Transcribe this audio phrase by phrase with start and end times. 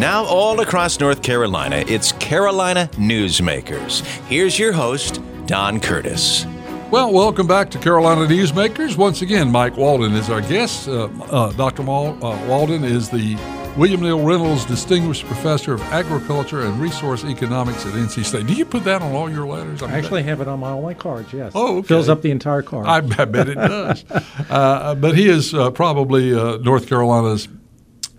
[0.00, 4.00] Now, all across North Carolina, it's Carolina Newsmakers.
[4.28, 6.46] Here's your host, Don Curtis.
[6.90, 8.96] Well, welcome back to Carolina Newsmakers.
[8.96, 10.88] Once again, Mike Walden is our guest.
[10.88, 11.82] Uh, uh, Dr.
[11.82, 13.36] Mal, uh, Walden is the
[13.76, 18.46] William Neal Reynolds Distinguished Professor of Agriculture and Resource Economics at NC State.
[18.46, 19.82] Do you put that on all your letters?
[19.82, 21.52] I, mean, I actually have it on my, all my cards, yes.
[21.54, 21.88] Oh, okay.
[21.88, 22.86] Fills up the entire card.
[22.86, 24.02] I, I bet it does.
[24.48, 27.48] uh, but he is uh, probably uh, North Carolina's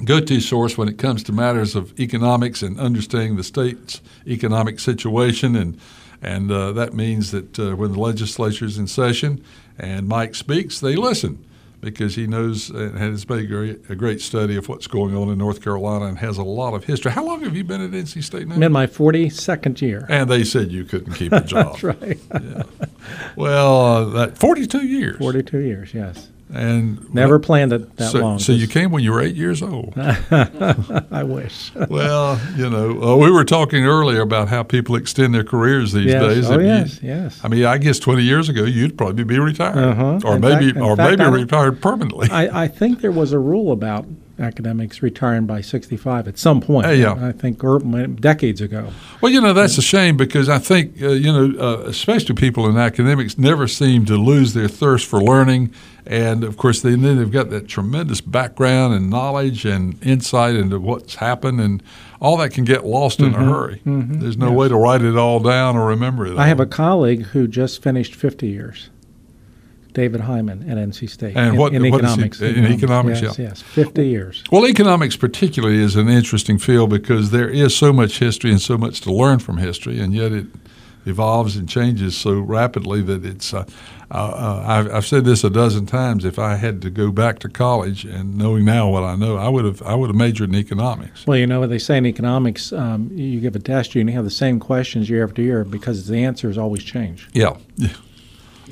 [0.06, 5.56] go-to source when it comes to matters of economics and understanding the state's economic situation
[5.56, 5.80] and
[6.22, 9.44] and uh, that means that uh, when the legislature is in session
[9.80, 11.44] and Mike speaks, they listen
[11.82, 15.30] because he knows and has made a great, a great, study of what's going on
[15.30, 17.12] in North Carolina and has a lot of history.
[17.12, 18.56] How long have you been at NC State now?
[18.56, 20.06] I'm in my 42nd year.
[20.08, 21.80] And they said you couldn't keep a job.
[21.80, 22.20] That's right.
[22.32, 22.64] yeah.
[23.36, 25.18] Well, uh, that 42 years.
[25.18, 26.30] 42 years, yes.
[26.54, 28.40] And never planned it that so, long.
[28.40, 29.94] So you came when you were eight years old.
[29.98, 31.72] I wish.
[31.90, 36.08] well, you know, uh, we were talking earlier about how people extend their careers these
[36.08, 36.22] yes.
[36.22, 36.50] days.
[36.50, 37.40] Oh yes, you, yes.
[37.44, 40.20] I mean, I guess twenty years ago you'd probably be retired, uh-huh.
[40.26, 42.30] or in maybe, fact, or fact, maybe I, retired permanently.
[42.30, 44.06] I, I think there was a rule about
[44.42, 46.88] academics retiring by 65 at some point.
[46.88, 47.28] Uh, yeah.
[47.28, 48.92] I think or decades ago.
[49.22, 52.68] Well, you know, that's a shame because I think, uh, you know, uh, especially people
[52.68, 55.74] in academics never seem to lose their thirst for learning.
[56.06, 60.80] And of course, they, then they've got that tremendous background and knowledge and insight into
[60.80, 61.84] what's happened, and
[62.20, 63.36] all that can get lost mm-hmm.
[63.36, 63.82] in a hurry.
[63.86, 64.20] Mm-hmm.
[64.20, 64.56] There's no yes.
[64.56, 66.38] way to write it all down or remember it.
[66.38, 68.90] I have a colleague who just finished 50 years.
[69.94, 71.36] David Hyman at NC State.
[71.36, 72.40] And in, what in what economics?
[72.40, 73.48] He, in economics, yes, yeah.
[73.50, 74.44] yes, fifty years.
[74.52, 78.78] Well, economics particularly is an interesting field because there is so much history and so
[78.78, 80.48] much to learn from history, and yet it
[81.06, 83.54] evolves and changes so rapidly that it's.
[83.54, 83.66] Uh,
[84.14, 86.26] uh, I've, I've, said this a dozen times.
[86.26, 89.48] If I had to go back to college and knowing now what I know, I
[89.48, 91.26] would have I would have majored in economics.
[91.26, 94.10] Well, you know what they say in economics: um, you give a test, you and
[94.10, 97.30] you have the same questions year after year because the answers always change.
[97.32, 97.56] Yeah.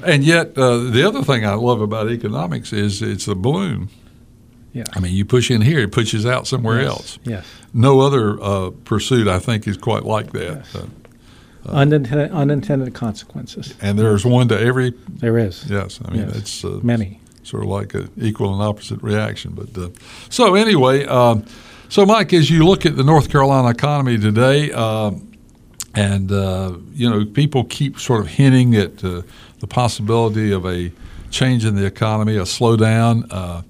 [0.05, 3.89] And yet, uh, the other thing I love about economics is it's a balloon.
[4.73, 4.83] Yeah.
[4.93, 6.89] I mean, you push in here, it pushes out somewhere yes.
[6.89, 7.19] else.
[7.23, 7.45] Yes.
[7.73, 10.65] No other uh, pursuit, I think, is quite like that.
[10.73, 10.75] Yes.
[10.75, 10.87] Uh,
[11.69, 13.73] unintended, unintended consequences.
[13.81, 14.93] And there's one to every.
[15.07, 15.65] There is.
[15.69, 15.99] Yes.
[16.05, 16.35] I mean, yes.
[16.35, 17.19] it's uh, many.
[17.43, 19.53] Sort of like an equal and opposite reaction.
[19.53, 19.89] But uh,
[20.29, 21.45] so anyway, um,
[21.89, 25.29] so Mike, as you look at the North Carolina economy today, um,
[25.95, 29.23] and uh, you know, people keep sort of hinting at uh,
[29.59, 30.91] the possibility of a
[31.31, 33.31] change in the economy, a slowdown.
[33.31, 33.61] Uh,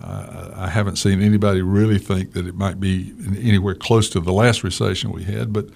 [0.00, 4.32] uh, I haven't seen anybody really think that it might be anywhere close to the
[4.32, 5.68] last recession we had, but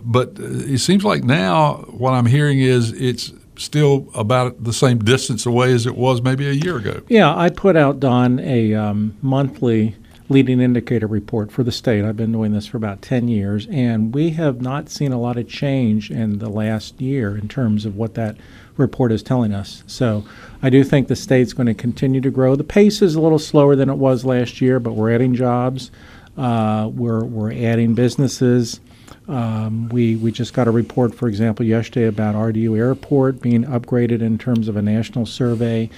[0.00, 5.44] but it seems like now what I'm hearing is it's still about the same distance
[5.44, 7.02] away as it was maybe a year ago.
[7.08, 9.94] Yeah, I put out Don a um, monthly
[10.28, 12.04] leading indicator report for the state.
[12.04, 15.36] I've been doing this for about 10 years, and we have not seen a lot
[15.36, 18.36] of change in the last year in terms of what that
[18.76, 19.82] report is telling us.
[19.86, 20.24] So
[20.62, 22.56] I do think the state's going to continue to grow.
[22.56, 25.90] The pace is a little slower than it was last year, but we're adding jobs.
[26.36, 28.80] Uh, we're, we're adding businesses.
[29.28, 34.20] Um, we, we just got a report, for example, yesterday about RDU Airport being upgraded
[34.22, 35.90] in terms of a national survey.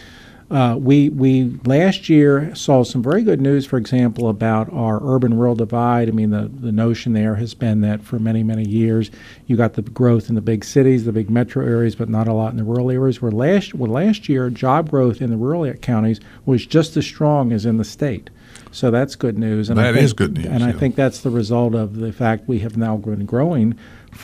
[0.51, 5.55] Uh, we we last year saw some very good news, for example, about our urban-rural
[5.55, 6.09] divide.
[6.09, 9.11] I mean, the, the notion there has been that for many many years,
[9.47, 12.33] you got the growth in the big cities, the big metro areas, but not a
[12.33, 13.21] lot in the rural areas.
[13.21, 17.53] Where last well, last year, job growth in the rural counties was just as strong
[17.53, 18.31] as in the state.
[18.71, 19.69] So that's good news.
[19.69, 20.47] And that I think, is good news.
[20.47, 20.69] And yeah.
[20.69, 23.79] I think that's the result of the fact we have now been growing.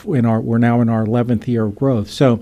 [0.07, 2.09] In our we're now in our 11th year of growth.
[2.09, 2.41] So.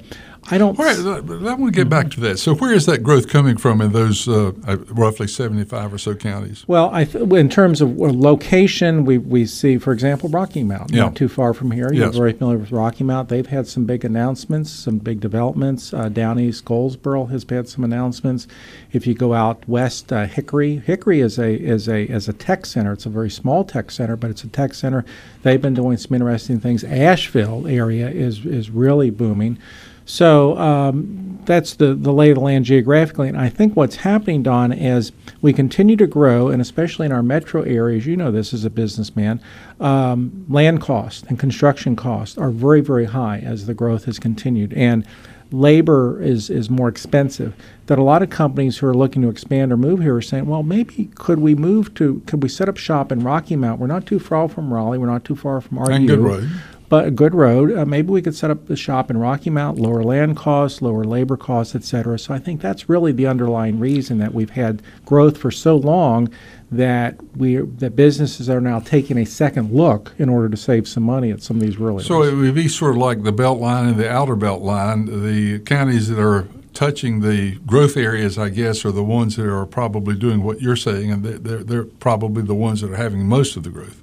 [0.52, 0.78] I don't.
[0.78, 2.38] All right, I want to get back to that.
[2.38, 4.52] So, where is that growth coming from in those uh,
[4.90, 6.66] roughly seventy-five or so counties?
[6.68, 11.04] Well, I th- in terms of location, we, we see, for example, Rocky Mount, yeah.
[11.04, 11.92] not too far from here.
[11.94, 12.16] You're yes.
[12.16, 13.30] very familiar with Rocky Mount.
[13.30, 15.94] They've had some big announcements, some big developments.
[15.94, 18.48] Uh, down east, Goldsboro has had some announcements.
[18.92, 22.66] If you go out west, uh, Hickory, Hickory is a is a is a tech
[22.66, 22.92] center.
[22.92, 25.06] It's a very small tech center, but it's a tech center.
[25.44, 26.84] They've been doing some interesting things.
[26.84, 29.58] Asheville area is is really booming.
[30.06, 33.30] So um, that's the, the lay of the land geographically.
[33.30, 35.12] And I think what's happening, Don, as
[35.42, 38.70] we continue to grow, and especially in our metro areas, you know this as a
[38.70, 39.42] businessman,
[39.80, 44.74] um, land costs and construction costs are very, very high as the growth has continued.
[44.74, 45.06] And
[45.52, 47.54] labor is, is more expensive.
[47.86, 50.48] That a lot of companies who are looking to expand or move here are saying,
[50.48, 53.80] well, maybe could we move to, could we set up shop in Rocky Mount?
[53.80, 54.98] We're not too far from Raleigh.
[54.98, 55.94] We're not too far from RU.
[55.94, 56.50] And good road.
[56.90, 57.76] But a good road.
[57.76, 61.04] Uh, maybe we could set up the shop in Rocky Mount, lower land costs, lower
[61.04, 62.20] labor costs, et cetera.
[62.20, 66.30] So I think that's really the underlying reason that we've had growth for so long
[66.72, 71.04] that we that businesses are now taking a second look in order to save some
[71.04, 72.08] money at some of these rural areas.
[72.08, 75.06] So it would be sort of like the belt line and the outer belt line.
[75.06, 79.66] The counties that are touching the growth areas, I guess, are the ones that are
[79.68, 83.56] probably doing what you're saying, and they're, they're probably the ones that are having most
[83.56, 84.02] of the growth.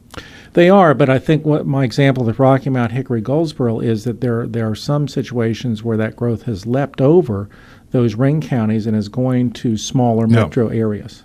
[0.54, 4.20] They are, but I think what my example with Rocky Mount, Hickory, Goldsboro is that
[4.20, 7.48] there there are some situations where that growth has leapt over
[7.92, 10.44] those ring counties and is going to smaller Yeah.
[10.44, 11.22] metro areas.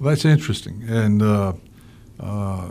[0.00, 1.52] Well, that's interesting, and uh,
[2.20, 2.68] uh,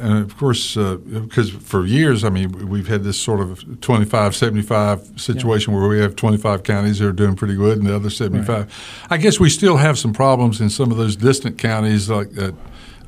[0.00, 5.74] and of course, because for years, I mean, we've had this sort of 25-75 situation
[5.74, 8.72] where we have 25 counties that are doing pretty good, and the other 75.
[9.10, 12.36] I guess we still have some problems in some of those distant counties, like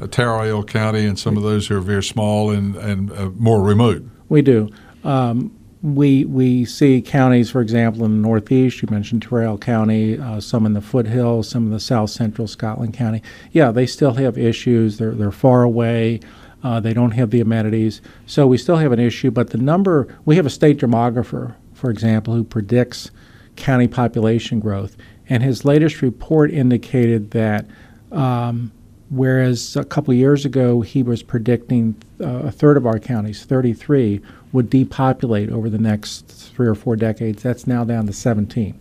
[0.00, 4.02] uh, County, and some of those who are very small and and uh, more remote.
[4.28, 4.70] We do.
[5.04, 8.82] Um, we we see counties, for example, in the Northeast.
[8.82, 12.94] You mentioned Tyrrell County, uh, some in the foothills, some in the South Central Scotland
[12.94, 13.22] County.
[13.52, 14.98] Yeah, they still have issues.
[14.98, 16.20] They're they're far away.
[16.62, 19.30] Uh, they don't have the amenities, so we still have an issue.
[19.30, 23.12] But the number we have a state demographer, for example, who predicts
[23.54, 24.96] county population growth,
[25.28, 27.66] and his latest report indicated that.
[28.10, 28.72] Um,
[29.10, 34.20] whereas a couple years ago he was predicting uh, a third of our counties, 33,
[34.52, 37.42] would depopulate over the next three or four decades.
[37.42, 38.78] That's now down to 17.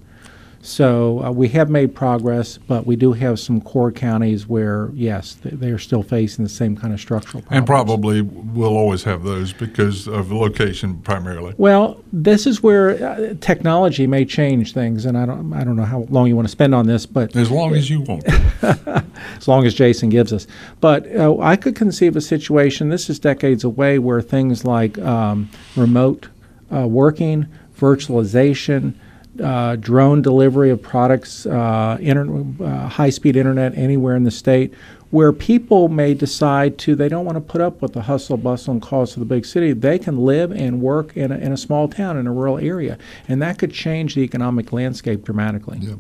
[0.68, 5.36] So uh, we have made progress, but we do have some core counties where, yes,
[5.36, 7.58] th- they are still facing the same kind of structural problems.
[7.58, 11.54] And probably we'll always have those because of location primarily.
[11.58, 15.86] Well, this is where uh, technology may change things, and I don't, I don't know
[15.86, 18.26] how long you want to spend on this, but As long as you want.
[19.38, 20.48] as long as Jason gives us.
[20.82, 25.50] But uh, I could conceive a situation, this is decades away, where things like um,
[25.78, 26.28] remote
[26.74, 27.48] uh, working,
[27.80, 28.96] virtualization,
[29.42, 34.74] uh, drone delivery of products, uh, inter- uh, high speed internet anywhere in the state,
[35.10, 38.74] where people may decide to, they don't want to put up with the hustle, bustle,
[38.74, 39.72] and cost of the big city.
[39.72, 42.98] They can live and work in a, in a small town, in a rural area.
[43.28, 45.80] And that could change the economic landscape dramatically.
[45.82, 45.96] Yeah.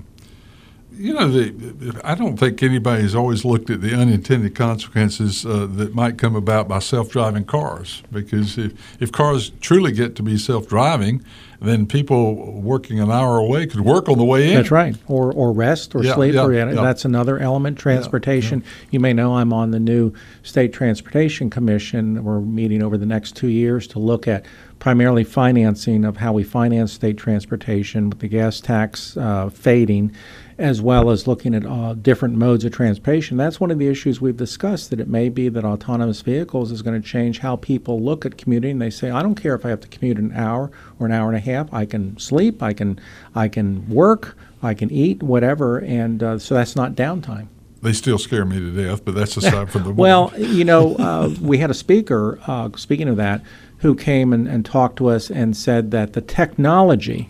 [0.99, 5.93] You know, the, I don't think anybody's always looked at the unintended consequences uh, that
[5.93, 8.01] might come about by self-driving cars.
[8.11, 11.23] Because if, if cars truly get to be self-driving,
[11.59, 14.55] then people working an hour away could work on the way in.
[14.55, 14.95] That's right.
[15.07, 16.35] Or or rest or Yeah, sleep.
[16.35, 16.65] yeah, or yeah.
[16.73, 17.77] That's another element.
[17.77, 18.63] Transportation.
[18.91, 20.13] You may know I'm on the new
[20.43, 22.23] State Transportation Commission.
[22.23, 24.45] We're meeting over the next two years to look at
[24.79, 30.11] primarily financing of how we finance state transportation with the gas tax uh, fading,
[30.57, 33.37] as well as looking at uh, different modes of transportation.
[33.37, 34.89] That's one of the issues we've discussed.
[34.89, 38.37] That it may be that autonomous vehicles is going to change how people look at
[38.37, 38.79] commuting.
[38.79, 41.27] They say, I don't care if I have to commute an hour or an hour
[41.27, 41.71] and a half.
[41.73, 42.63] I can sleep.
[42.63, 42.99] I can
[43.35, 44.37] I can work.
[44.63, 47.47] I can eat whatever, and uh, so that's not downtime.
[47.81, 51.33] They still scare me to death, but that's aside from the Well, you know, uh,
[51.39, 53.41] we had a speaker, uh, speaking of that,
[53.77, 57.29] who came and, and talked to us and said that the technology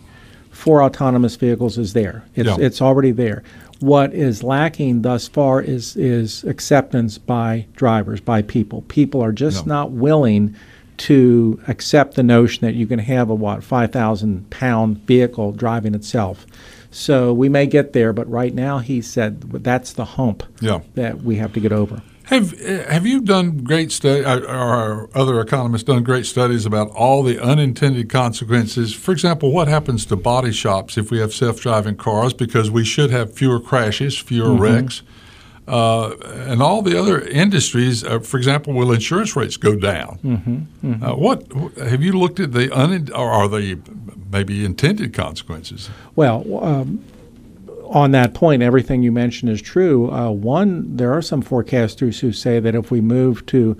[0.58, 2.24] for autonomous vehicles is there.
[2.34, 2.56] It's, Yeah.
[2.58, 3.44] it's already there.
[3.78, 8.82] What is lacking thus far is, is acceptance by drivers, by people.
[8.88, 10.56] People are just not willing
[10.96, 16.44] to accept the notion that you can have a, what, 5,000 pound vehicle driving itself.
[16.90, 20.80] So we may get there, but right now he said that's the hump Yeah.
[20.96, 22.02] that we have to get over.
[22.28, 26.90] Have uh, Have you done great study, or or other economists done great studies about
[26.90, 28.92] all the unintended consequences?
[28.94, 32.34] For example, what happens to body shops if we have self driving cars?
[32.34, 35.02] Because we should have fewer crashes, fewer wrecks,
[35.66, 36.10] uh,
[36.50, 38.04] and all the other industries.
[38.04, 40.18] Uh, for example, will insurance rates go down?
[40.22, 43.78] Mm-hmm, Uh, what have you looked at the un or are the
[44.30, 45.88] maybe intended consequences?
[46.14, 47.02] Well, um,
[47.88, 50.10] on that point, everything you mentioned is true.
[50.10, 53.76] Uh, one, there are some forecasters who say that if we move to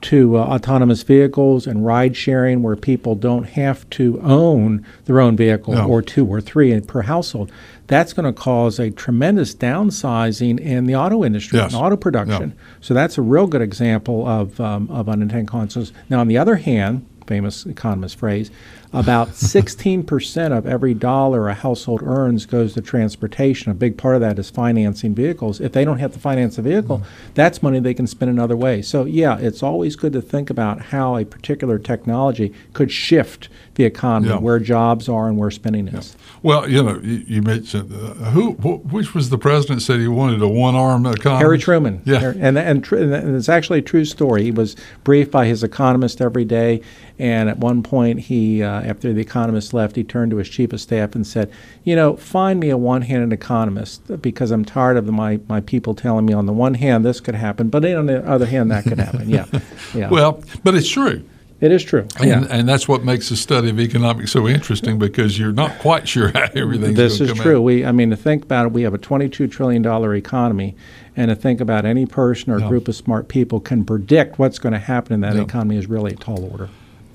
[0.00, 5.36] to uh, autonomous vehicles and ride sharing, where people don't have to own their own
[5.36, 5.88] vehicle No.
[5.88, 7.50] or two or three per household,
[7.88, 11.72] that's going to cause a tremendous downsizing in the auto industry Yes.
[11.72, 12.52] and auto production.
[12.80, 15.92] So that's a real good example of um, of unintended consequences.
[16.08, 18.52] Now, on the other hand, famous economist phrase,
[18.92, 23.70] about 16% of every dollar a household earns goes to transportation.
[23.70, 25.60] A big part of that is financing vehicles.
[25.60, 27.32] If they don't have to finance a vehicle, mm-hmm.
[27.34, 28.80] that's money they can spend another way.
[28.82, 33.84] So, yeah, it's always good to think about how a particular technology could shift the
[33.84, 34.38] economy, yeah.
[34.38, 36.16] where jobs are and where spending is.
[36.16, 36.24] Yeah.
[36.42, 40.08] Well, you know, you, you mentioned uh, who, wh- which was the president said he
[40.08, 41.38] wanted a one-arm economy?
[41.38, 42.02] Harry Truman.
[42.04, 44.42] Yeah, and and, tr- and it's actually a true story.
[44.42, 46.82] He was briefed by his economist every day,
[47.18, 50.72] and at one point, he uh, after the economist left, he turned to his chief
[50.72, 51.50] of staff and said,
[51.82, 56.26] "You know, find me a one-handed economist because I'm tired of my my people telling
[56.26, 58.98] me on the one hand this could happen, but on the other hand that could
[58.98, 59.46] happen." Yeah,
[59.94, 60.10] yeah.
[60.10, 61.24] Well, but it's true.
[61.60, 62.06] It is true.
[62.20, 62.46] And, yeah.
[62.50, 66.28] and that's what makes the study of economics so interesting because you're not quite sure
[66.28, 67.56] how everything's This is true.
[67.56, 67.62] Out.
[67.62, 69.84] We, I mean, to think about it, we have a $22 trillion
[70.14, 70.76] economy,
[71.16, 72.68] and to think about any person or yeah.
[72.68, 75.42] group of smart people can predict what's going to happen in that yeah.
[75.42, 76.68] economy is really a tall order.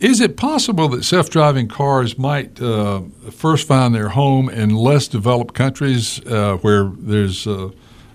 [0.03, 5.07] Is it possible that self driving cars might uh, first find their home in less
[5.07, 7.69] developed countries uh, where there's uh,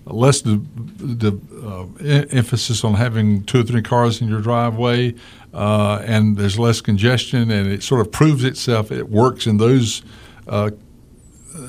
[0.05, 1.87] less de- de- uh,
[2.31, 5.15] emphasis on having two or three cars in your driveway,
[5.55, 8.93] uh, and there's less congestion, and it sort of proves itself.
[8.93, 10.03] It works in those
[10.47, 10.73] uh,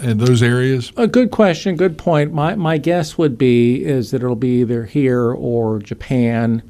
[0.03, 0.91] in those areas.
[0.97, 2.33] A good question, good point.
[2.33, 6.61] My my guess would be is that it'll be either here or Japan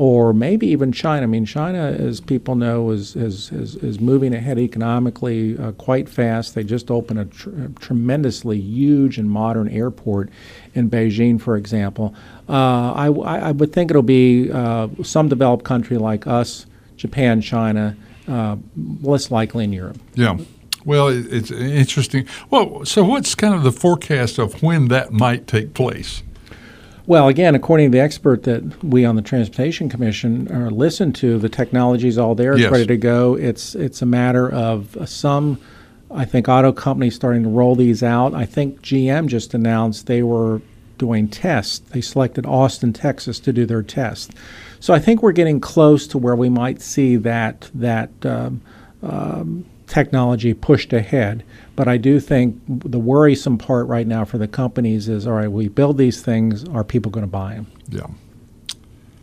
[0.00, 1.24] or maybe even China.
[1.24, 6.08] I mean, China, as people know, is is is, is moving ahead economically uh, quite
[6.08, 6.54] fast.
[6.54, 10.30] They just opened a, tr- a, tremendously huge and modern airport
[10.74, 12.14] in Beijing, for example.
[12.48, 16.64] Uh, I, I would think it'll be uh, some developed country like us,
[16.96, 17.94] Japan, China,
[18.26, 18.56] uh,
[19.02, 19.98] less likely in Europe.
[20.14, 20.38] Yeah.
[20.86, 22.26] Well, it's interesting.
[22.48, 26.22] Well, so what's kind of the forecast of when that might take place?
[27.10, 31.40] Well, again, according to the expert that we on the Transportation Commission are listened to,
[31.40, 32.52] the technology is all there.
[32.52, 32.70] It's yes.
[32.70, 33.34] ready to go.
[33.34, 35.60] It's it's a matter of some,
[36.08, 38.32] I think, auto companies starting to roll these out.
[38.32, 40.62] I think GM just announced they were
[40.98, 41.80] doing tests.
[41.80, 44.30] They selected Austin, Texas, to do their test.
[44.78, 48.60] So I think we're getting close to where we might see that that um,
[49.02, 51.42] um, technology pushed ahead.
[51.80, 55.50] But I do think the worrisome part right now for the companies is all right,
[55.50, 57.68] we build these things, are people going to buy them?
[57.88, 58.06] Yeah.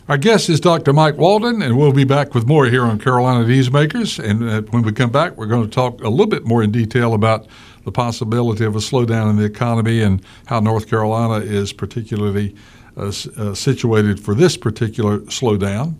[0.09, 0.91] Our guest is Dr.
[0.91, 4.17] Mike Walden, and we'll be back with more here on Carolina Newsmakers.
[4.17, 6.71] And uh, when we come back, we're going to talk a little bit more in
[6.71, 7.45] detail about
[7.85, 12.55] the possibility of a slowdown in the economy and how North Carolina is particularly
[12.97, 15.93] uh, uh, situated for this particular slowdown.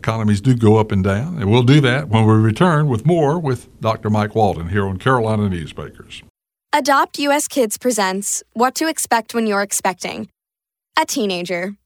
[0.00, 3.38] Economies do go up and down, and we'll do that when we return with more
[3.38, 4.08] with Dr.
[4.08, 6.22] Mike Walden here on Carolina Newsmakers.
[6.72, 10.30] Adopt US Kids presents What to Expect When You're Expecting.
[10.98, 11.76] A teenager.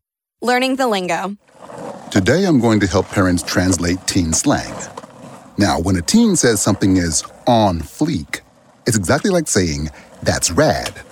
[0.41, 1.37] Learning the lingo.
[2.13, 4.73] Today I'm going to help parents translate teen slang.
[5.59, 8.43] Now, when a teen says something is on fleek,
[8.87, 9.91] it's exactly like saying,
[10.23, 11.03] that's rad.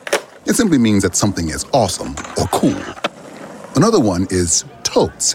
[0.46, 2.80] It simply means that something is awesome or cool.
[3.74, 5.34] Another one is totes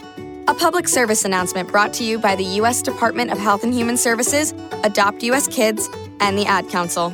[0.47, 2.81] A public service announcement brought to you by the U.S.
[2.81, 5.47] Department of Health and Human Services, Adopt U.S.
[5.47, 5.87] Kids,
[6.19, 7.13] and the Ad Council.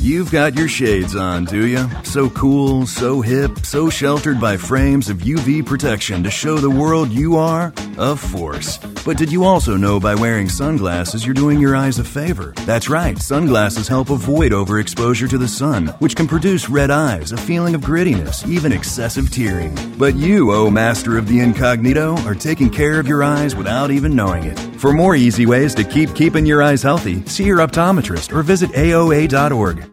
[0.00, 1.86] You've got your shades on, do you?
[2.04, 7.10] So cool, so hip, so sheltered by frames of UV protection to show the world
[7.10, 8.78] you are a force.
[9.04, 12.54] But did you also know by wearing sunglasses you're doing your eyes a favor?
[12.64, 17.36] That's right, sunglasses help avoid overexposure to the sun, which can produce red eyes, a
[17.36, 19.76] feeling of grittiness, even excessive tearing.
[19.98, 24.16] But you, oh master of the incognito, are taking care of your eyes without even
[24.16, 24.69] knowing it.
[24.80, 28.70] For more easy ways to keep keeping your eyes healthy, see your optometrist or visit
[28.70, 29.84] AOA.org.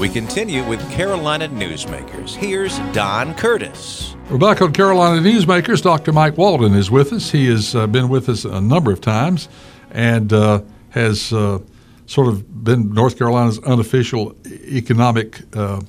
[0.00, 2.34] We continue with Carolina Newsmakers.
[2.34, 4.16] Here's Don Curtis.
[4.30, 5.82] We're back on Carolina Newsmakers.
[5.82, 6.14] Dr.
[6.14, 7.30] Mike Walden is with us.
[7.30, 9.50] He has uh, been with us a number of times
[9.90, 11.58] and uh, has uh,
[12.06, 15.82] sort of been North Carolina's unofficial economic uh,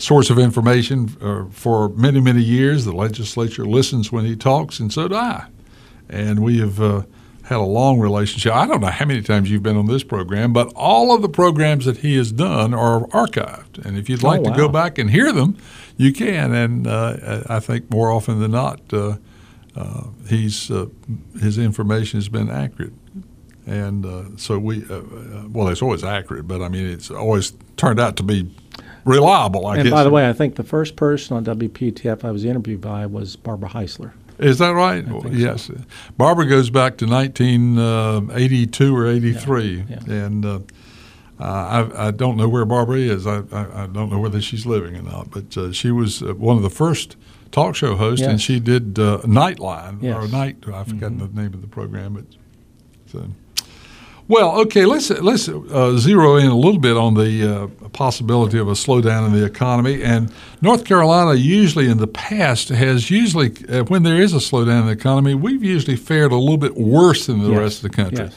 [0.00, 2.84] source of information uh, for many, many years.
[2.84, 5.46] The legislature listens when he talks, and so do I.
[6.08, 7.02] And we have uh,
[7.48, 8.52] had a long relationship.
[8.52, 11.30] I don't know how many times you've been on this program, but all of the
[11.30, 13.84] programs that he has done are archived.
[13.84, 14.50] And if you'd like oh, wow.
[14.50, 15.56] to go back and hear them,
[15.96, 16.54] you can.
[16.54, 19.16] And uh, I think more often than not, uh,
[19.74, 20.86] uh, he's uh,
[21.40, 22.92] his information has been accurate.
[23.66, 25.02] and uh, so we uh, uh,
[25.50, 28.54] well, it's always accurate, but I mean, it's always turned out to be
[29.04, 29.66] reliable.
[29.66, 29.92] I and guess.
[29.92, 33.36] by the way, I think the first person on WPTF I was interviewed by was
[33.36, 34.12] Barbara Heisler.
[34.38, 35.04] Is that right?
[35.32, 35.64] yes.
[35.64, 35.74] So.
[36.16, 39.84] Barbara goes back to 1982 or 83.
[39.88, 40.14] Yeah, yeah.
[40.14, 40.60] And uh,
[41.40, 43.26] uh, I, I, don't know where Barbara is.
[43.26, 45.30] I, I, I, don't know whether she's living or not.
[45.30, 47.16] But uh, she was uh, one of the first
[47.50, 48.30] talk show hosts, yes.
[48.30, 50.16] and she did uh, Nightline yes.
[50.16, 50.56] or Night.
[50.66, 51.34] I forgot mm-hmm.
[51.34, 52.14] the name of the program.
[52.14, 52.24] But
[53.10, 53.28] so.
[54.28, 58.68] Well, okay, let's let's uh, zero in a little bit on the uh, possibility of
[58.68, 60.02] a slowdown in the economy.
[60.02, 60.30] And
[60.60, 64.86] North Carolina usually in the past has usually uh, when there is a slowdown in
[64.86, 67.58] the economy, we've usually fared a little bit worse than the yes.
[67.58, 68.24] rest of the country.
[68.26, 68.36] Yes.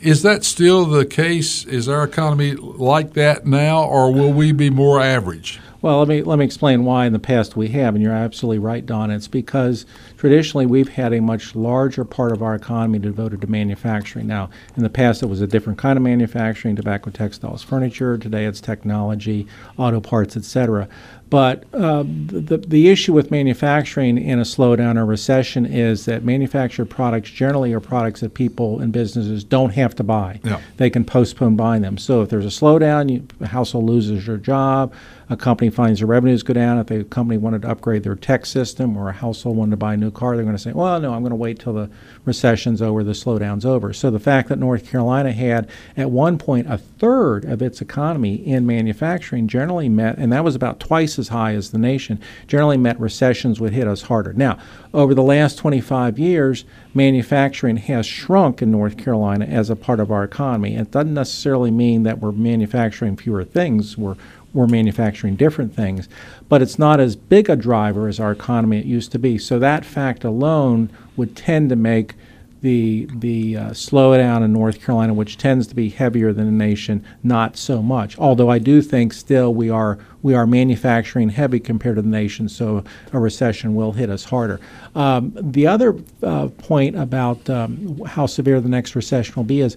[0.00, 1.64] Is that still the case?
[1.64, 5.58] Is our economy like that now, or will we be more average?
[5.82, 8.58] Well, let me let me explain why in the past we have, and you're absolutely
[8.58, 9.10] right, Don.
[9.10, 9.86] It's because
[10.18, 14.26] traditionally we've had a much larger part of our economy devoted to manufacturing.
[14.26, 18.18] Now, in the past, it was a different kind of manufacturing: tobacco, textiles, furniture.
[18.18, 19.46] Today, it's technology,
[19.78, 20.86] auto parts, etc.
[21.30, 26.86] But uh, the, the issue with manufacturing in a slowdown or recession is that manufactured
[26.86, 30.40] products generally are products that people and businesses don't have to buy.
[30.42, 30.60] Yeah.
[30.76, 31.98] They can postpone buying them.
[31.98, 34.92] So if there's a slowdown, you, a household loses their job,
[35.30, 36.78] a company finds their revenues go down.
[36.78, 39.94] If the company wanted to upgrade their tech system or a household wanted to buy
[39.94, 41.88] a new car, they're going to say, well, no, I'm going to wait till the
[42.24, 43.92] recession's over, the slowdown's over.
[43.92, 48.34] So the fact that North Carolina had at one point a third of its economy
[48.34, 52.76] in manufacturing generally met, and that was about twice as high as the nation, generally
[52.76, 54.32] meant recessions would hit us harder.
[54.32, 54.58] Now,
[54.92, 60.10] over the last 25 years, manufacturing has shrunk in North Carolina as a part of
[60.10, 60.74] our economy.
[60.74, 63.96] It doesn't necessarily mean that we're manufacturing fewer things.
[63.96, 64.16] We're
[64.52, 66.08] we're manufacturing different things,
[66.48, 69.38] but it's not as big a driver as our economy it used to be.
[69.38, 72.14] So that fact alone would tend to make
[72.62, 77.04] the the uh, slowdown in North Carolina, which tends to be heavier than the nation,
[77.22, 78.18] not so much.
[78.18, 82.48] Although I do think still we are we are manufacturing heavy compared to the nation,
[82.48, 84.60] so a recession will hit us harder.
[84.94, 89.76] Um, the other uh, point about um, how severe the next recession will be is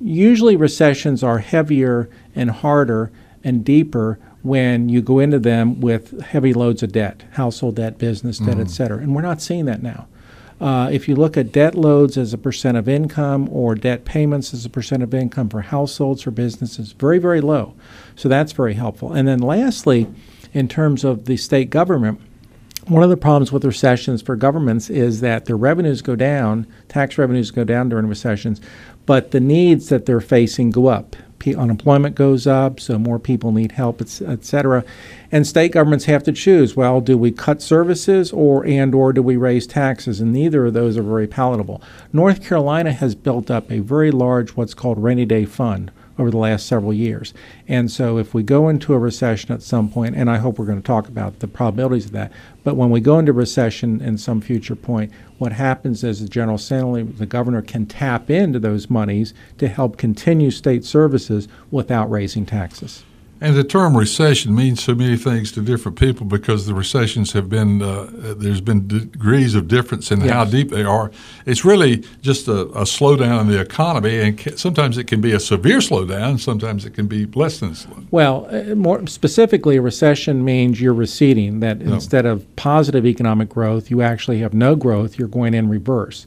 [0.00, 3.10] usually recessions are heavier and harder
[3.44, 8.38] and deeper when you go into them with heavy loads of debt, household debt, business
[8.38, 8.60] debt, Mm-hmm.
[8.60, 8.98] et cetera.
[8.98, 10.06] And we're not seeing that now.
[10.60, 14.54] Uh, if you look at debt loads as a percent of income or debt payments
[14.54, 17.74] as a percent of income for households or businesses, very, very low.
[18.16, 19.12] So that's very helpful.
[19.12, 20.06] And then lastly,
[20.52, 22.20] in terms of the state government,
[22.86, 27.18] one of the problems with recessions for governments is that their revenues go down, tax
[27.18, 28.60] revenues go down during recessions,
[29.06, 31.16] but the needs that they're facing go up.
[31.52, 34.84] Unemployment goes up, so more people need help, et cetera.
[35.32, 36.76] And state governments have to choose.
[36.76, 40.20] Well, do we cut services or and or do we raise taxes?
[40.20, 41.82] And neither of those are very palatable.
[42.12, 46.38] North Carolina has built up a very large what's called rainy day fund over the
[46.38, 47.34] last several years.
[47.66, 50.66] And so if we go into a recession at some point, and I hope we're
[50.66, 54.18] going to talk about the probabilities of that, but when we go into recession in
[54.18, 58.88] some future point, what happens is the General Assembly, the governor can tap into those
[58.88, 63.04] monies to help continue state services without raising taxes.
[63.44, 67.50] And the term recession means so many things to different people because the recessions have
[67.50, 70.30] been, uh, there's been degrees of difference in Yes.
[70.30, 71.10] how deep they are.
[71.44, 75.32] It's really just a, a slowdown in the economy, and ca- sometimes it can be
[75.32, 77.98] a severe slowdown, sometimes it can be less than slow.
[78.10, 83.90] Well, uh, more specifically, a recession means you're receding, that instead of positive economic growth,
[83.90, 86.26] you actually have no growth, you're going in reverse.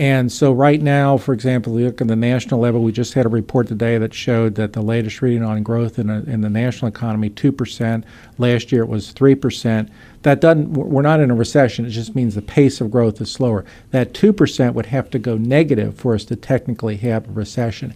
[0.00, 3.28] And so, right now, for example, look at the national level, we just had a
[3.28, 6.88] report today that showed that the latest reading on growth in, a, in the national
[6.88, 8.02] economy, 2%.
[8.38, 9.90] Last year it was 3%.
[10.22, 13.30] That doesn't, we're not in a recession, it just means the pace of growth is
[13.30, 13.66] slower.
[13.90, 17.94] That 2% would have to go negative for us to technically have a recession.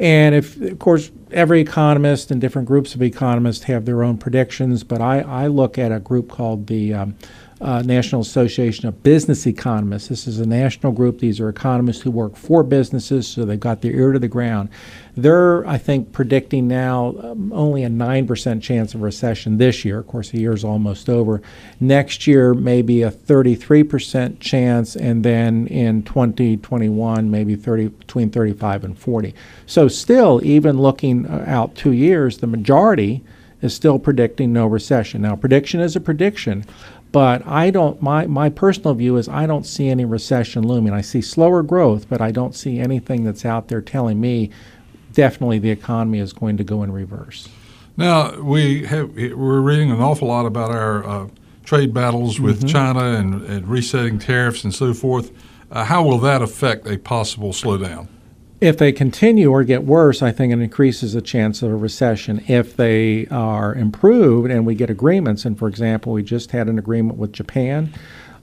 [0.00, 4.82] And if, of course, every economist and different groups of economists have their own predictions,
[4.82, 7.16] but I, I look at a group called the um,
[7.60, 10.08] uh, National Association of Business Economists.
[10.08, 11.20] This is a national group.
[11.20, 14.68] These are economists who work for businesses, so they've got their ear to the ground.
[15.16, 20.00] They're, I think, predicting now um, only a 9% chance of recession this year.
[20.00, 21.40] Of course, the year's almost over.
[21.80, 28.98] Next year, maybe a 33% chance, and then in 2021, maybe 30, between 35 and
[28.98, 29.34] 40.
[29.64, 33.24] So, still, even looking uh, out two years, the majority
[33.62, 35.22] is still predicting no recession.
[35.22, 36.64] Now, prediction is a prediction,
[37.12, 38.00] but I don't.
[38.02, 40.92] My my personal view is I don't see any recession looming.
[40.92, 44.50] I see slower growth, but I don't see anything that's out there telling me
[45.12, 47.48] definitely the economy is going to go in reverse.
[47.96, 51.28] Now we have we're reading an awful lot about our uh,
[51.64, 52.68] trade battles with Mm-hmm.
[52.68, 55.30] China and, and resetting tariffs and so forth.
[55.70, 58.08] Uh, how will that affect a possible slowdown?
[58.58, 62.42] If they continue or get worse, I think it increases the chance of a recession.
[62.48, 66.78] If they are improved and we get agreements, and for example, we just had an
[66.78, 67.92] agreement with Japan.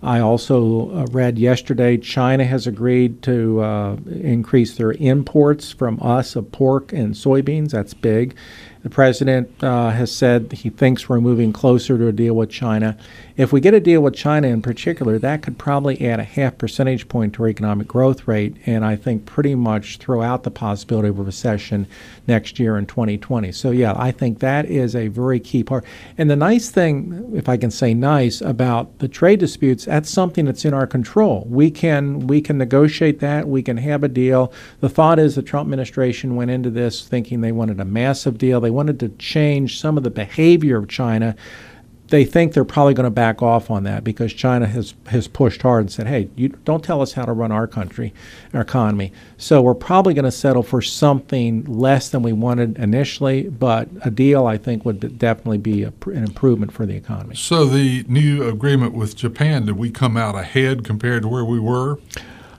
[0.03, 6.35] I also uh, read yesterday China has agreed to uh, increase their imports from us
[6.35, 7.71] of pork and soybeans.
[7.71, 8.35] That's big.
[8.83, 12.97] The president uh, has said he thinks we're moving closer to a deal with China.
[13.35, 16.59] If we get a deal with China in particular, that could probably add a half
[16.59, 20.51] percentage point to our economic growth rate, and I think pretty much throw out the
[20.51, 21.87] possibility of a recession
[22.27, 23.51] next year in 2020.
[23.51, 25.83] So, yeah, I think that is a very key part.
[26.15, 30.45] And the nice thing, if I can say nice, about the trade disputes, that's something
[30.45, 31.47] that's in our control.
[31.49, 33.47] We can we can negotiate that.
[33.47, 34.53] We can have a deal.
[34.79, 38.61] The thought is the Trump administration went into this thinking they wanted a massive deal.
[38.61, 41.35] They wanted to change some of the behavior of China,
[42.09, 45.61] they think they're probably going to back off on that because China has, has pushed
[45.61, 48.13] hard and said, hey, you don't tell us how to run our country,
[48.53, 49.11] our economy.
[49.37, 54.11] So we're probably going to settle for something less than we wanted initially, but a
[54.11, 57.35] deal I think would definitely be a, an improvement for the economy.
[57.35, 61.59] So the new agreement with Japan, did we come out ahead compared to where we
[61.59, 61.99] were?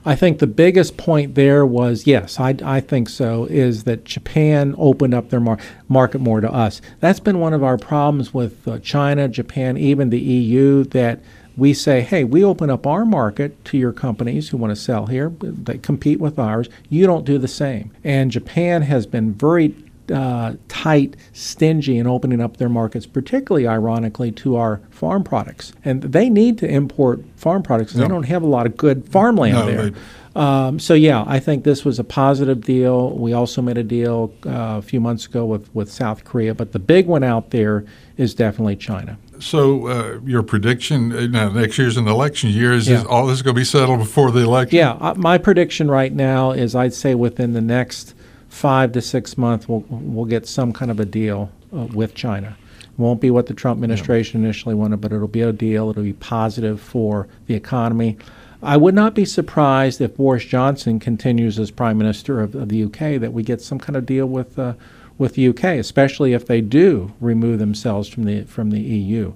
[0.07, 4.75] I think the biggest point there was yes, I, I think so, is that Japan
[4.77, 6.79] opened up their mar- market more to us.
[6.99, 11.21] That's been one of our problems with uh, China, Japan, even the EU, that
[11.57, 15.07] we say, hey, we open up our market to your companies who want to sell
[15.07, 16.69] here, they compete with ours.
[16.89, 17.91] You don't do the same.
[18.03, 19.73] And Japan has been very
[20.11, 25.73] uh, tight, stingy in opening up their markets, particularly ironically to our farm products.
[25.83, 28.07] And they need to import farm products because no.
[28.07, 29.91] they don't have a lot of good farmland no, there.
[30.35, 33.11] Um, so yeah, I think this was a positive deal.
[33.11, 36.73] We also made a deal uh, a few months ago with, with South Korea, but
[36.73, 37.85] the big one out there
[38.17, 39.17] is definitely China.
[39.39, 42.97] So uh, your prediction uh, now next year's an election year is yeah.
[42.97, 44.77] this, all this going to be settled before the election?
[44.77, 48.14] Yeah, uh, my prediction right now is I'd say within the next
[48.55, 52.55] five to six months, we'll, we'll get some kind of a deal uh, with China.
[52.81, 55.89] It won't be what the Trump administration initially wanted, but it'll be a deal.
[55.89, 58.17] It'll be positive for the economy.
[58.63, 62.85] I would not be surprised if Boris Johnson continues as Prime Minister of, of the
[62.85, 64.73] UK that we get some kind of deal with uh,
[65.17, 69.33] with the UK, especially if they do remove themselves from the from the EU.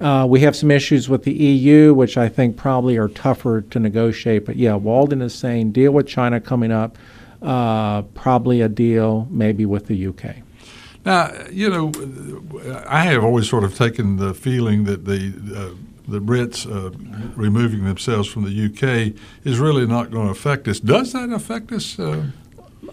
[0.00, 3.80] Uh, we have some issues with the EU, which I think probably are tougher to
[3.80, 4.46] negotiate.
[4.46, 6.96] But yeah, Walden is saying deal with China coming up
[7.42, 10.36] uh, probably a deal maybe with the UK.
[11.04, 11.92] Now, you know,
[12.86, 15.74] I have always sort of taken the feeling that the uh,
[16.06, 16.90] the Brits uh,
[17.36, 20.80] removing themselves from the UK is really not going to affect us.
[20.80, 21.98] Does that affect us?
[21.98, 22.26] Uh,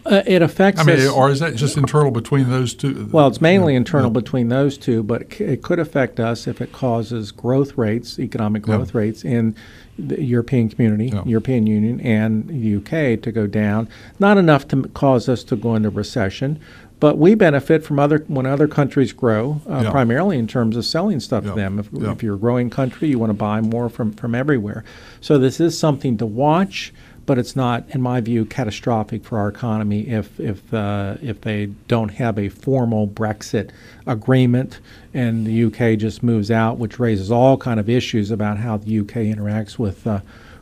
[0.08, 0.80] uh, it affects.
[0.80, 3.10] I mean, us, or is that just internal between those two?
[3.12, 4.22] Well, it's mainly yeah, internal yeah.
[4.22, 8.94] between those two, but it could affect us if it causes growth rates, economic growth
[8.94, 9.00] yeah.
[9.00, 9.56] rates in
[10.00, 13.90] the European community, European Union, and the UK to go down.
[14.20, 16.60] Not enough to cause us to go into recession,
[17.00, 21.20] but we benefit from other when other countries grow, uh, primarily in terms of selling
[21.20, 21.80] stuff to them.
[21.80, 24.84] If, if you're a growing country, you want to buy more from from everywhere.
[25.22, 26.94] So this is something to watch
[27.28, 31.68] but it's not, in my view, catastrophic for our economy if if uh, if they
[31.88, 33.70] don't have a formal Brexit
[34.08, 34.80] agreement
[35.14, 39.00] and the UK just moves out, which raises all kind of issues about how the
[39.00, 40.22] UK interacts with uh,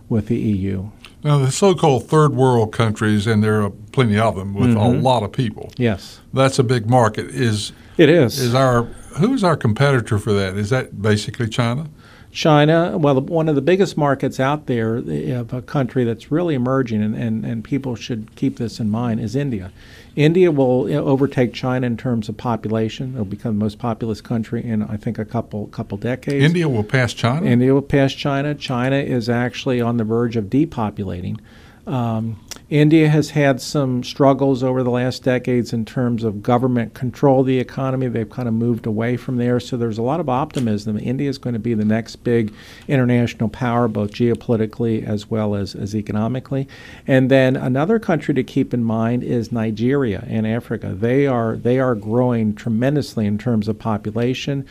[0.10, 0.90] with the EU.
[1.24, 4.78] Now, the so-called third world countries, and there are plenty of them with mm-hmm.
[4.78, 5.72] a lot of people.
[5.78, 7.28] Yes, that's a big market.
[7.28, 8.84] Is it is is our
[9.20, 10.58] who's our competitor for that?
[10.58, 11.90] Is that basically China?
[12.36, 17.02] China, well, one of the biggest markets out there of a country that's really emerging,
[17.02, 19.72] and, and, and people should keep this in mind, is India.
[20.18, 23.14] India will overtake China in terms of population.
[23.14, 26.44] It'll become the most populous country in, I think, a couple couple decades.
[26.44, 27.46] India will pass China.
[27.46, 28.54] India will pass China.
[28.54, 31.40] China is actually on the verge of depopulating.
[31.88, 37.42] Um, India has had some struggles over the last decades in terms of government control
[37.42, 38.08] of the economy.
[38.08, 39.60] They've kind of moved away from there.
[39.60, 40.98] So there's a lot of optimism.
[40.98, 42.52] India is going to be the next big
[42.88, 46.68] international power, both geopolitically as well as, as economically.
[47.06, 50.96] And then another country to keep in mind is Nigeria in Africa.
[50.98, 54.66] They are they are growing tremendously in terms of population.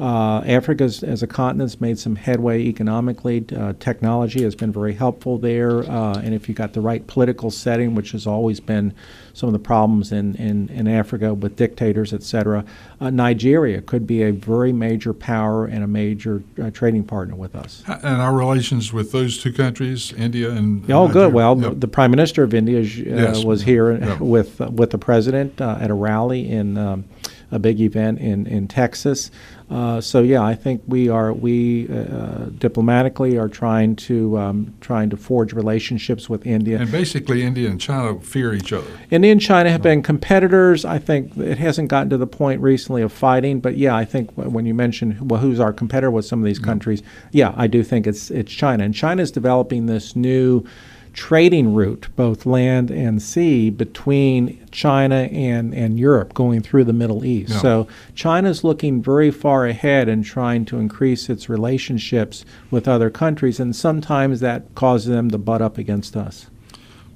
[0.00, 3.44] Uh, Africa as a continent has made some headway economically.
[3.54, 5.80] Uh, technology has been very helpful there.
[5.80, 8.94] Uh, and if you got the right political setting, which has always been
[9.34, 12.64] some of the problems in, in, in Africa with dictators, et cetera,
[13.02, 17.54] uh, Nigeria could be a very major power and a major uh, trading partner with
[17.54, 17.82] us.
[17.86, 21.12] And our relations with those two countries, India and oh, Nigeria.
[21.12, 21.34] good.
[21.34, 21.70] Well, yep.
[21.72, 23.44] the, the, Prime Minister of India yes.
[23.44, 24.20] was here yep.
[24.20, 27.04] with with the President at a rally in um,
[27.50, 29.30] a big event in in Texas.
[29.70, 35.10] Uh, so yeah, I think we are we uh, diplomatically are trying to um, trying
[35.10, 36.80] to forge relationships with India.
[36.80, 38.90] And basically, India and China fear each other.
[39.10, 40.84] India and China have been competitors.
[40.84, 44.32] I think it hasn't gotten to the point recently of fighting, but yeah, I think
[44.32, 47.84] when you mention well, who's our competitor with some of these countries, yeah, I do
[47.84, 50.64] think it's it's China, and China is developing this new
[51.12, 57.24] trading route, both land and sea, between China and, and Europe going through the Middle
[57.24, 57.52] East.
[57.52, 57.60] Yeah.
[57.60, 63.60] So China's looking very far ahead and trying to increase its relationships with other countries,
[63.60, 66.46] and sometimes that causes them to butt up against us.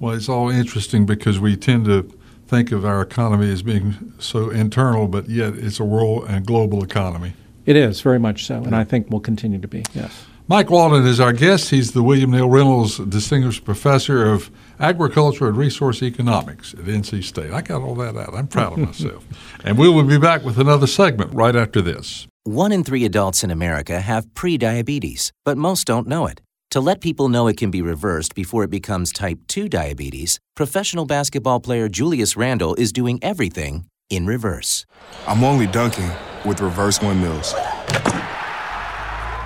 [0.01, 2.11] Well, it's all interesting because we tend to
[2.47, 6.85] think of our economy as being so internal, but yet it's a world and global
[6.85, 7.35] economy.
[7.67, 9.85] It is very much so, and I think will continue to be.
[9.95, 10.27] Yes.
[10.47, 11.71] Mike Walden is our guest.
[11.71, 17.51] He's the William Neal Reynolds Distinguished Professor of Agriculture and Resource Economics at NC State.
[17.51, 18.35] I got all that out.
[18.35, 19.25] I'm proud of myself.
[19.65, 22.27] and we will be back with another segment right after this.
[22.43, 26.43] One in three adults in America have prediabetes, but most don't know it.
[26.73, 31.07] To let people know it can be reversed before it becomes type 2 diabetes, professional
[31.07, 34.85] basketball player Julius Randle is doing everything in reverse.
[35.27, 36.11] I'm only dunking
[36.45, 37.55] with reverse windmills.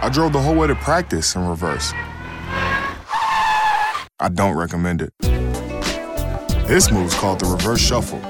[0.00, 1.92] I drove the whole way to practice in reverse.
[4.20, 5.12] I don't recommend it.
[6.68, 8.20] This move's called the reverse shuffle.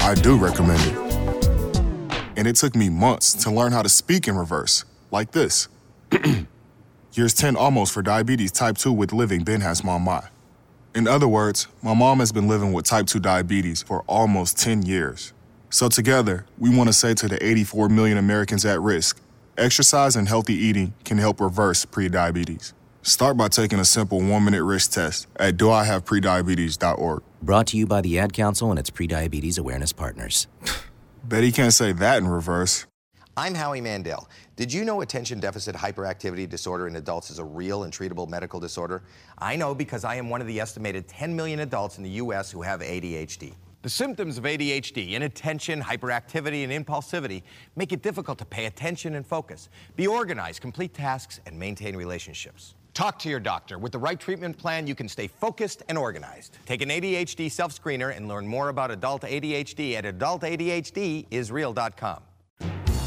[0.00, 0.96] I do recommend it.
[2.36, 5.68] And it took me months to learn how to speak in reverse, like this.
[7.12, 10.22] Years 10 almost for diabetes type 2 with living Ben has mom my.
[10.96, 14.82] In other words, my mom has been living with type 2 diabetes for almost 10
[14.82, 15.32] years.
[15.70, 19.20] So together, we want to say to the 84 million Americans at risk,
[19.58, 22.72] exercise and healthy eating can help reverse prediabetes.
[23.02, 27.22] Start by taking a simple one-minute risk test at doihaveprediabetes.org.
[27.40, 30.48] Brought to you by the Ad Council and its prediabetes awareness partners.
[31.24, 32.86] Bet he can't say that in reverse.
[33.38, 34.30] I'm Howie Mandel.
[34.56, 38.58] Did you know attention deficit hyperactivity disorder in adults is a real and treatable medical
[38.58, 39.02] disorder?
[39.38, 42.50] I know because I am one of the estimated 10 million adults in the U.S.
[42.50, 43.52] who have ADHD.
[43.86, 47.44] The symptoms of ADHD, inattention, hyperactivity, and impulsivity,
[47.76, 52.74] make it difficult to pay attention and focus, be organized, complete tasks, and maintain relationships.
[52.94, 53.78] Talk to your doctor.
[53.78, 56.58] With the right treatment plan, you can stay focused and organized.
[56.66, 62.22] Take an ADHD self screener and learn more about adult ADHD at adultadhdisreal.com.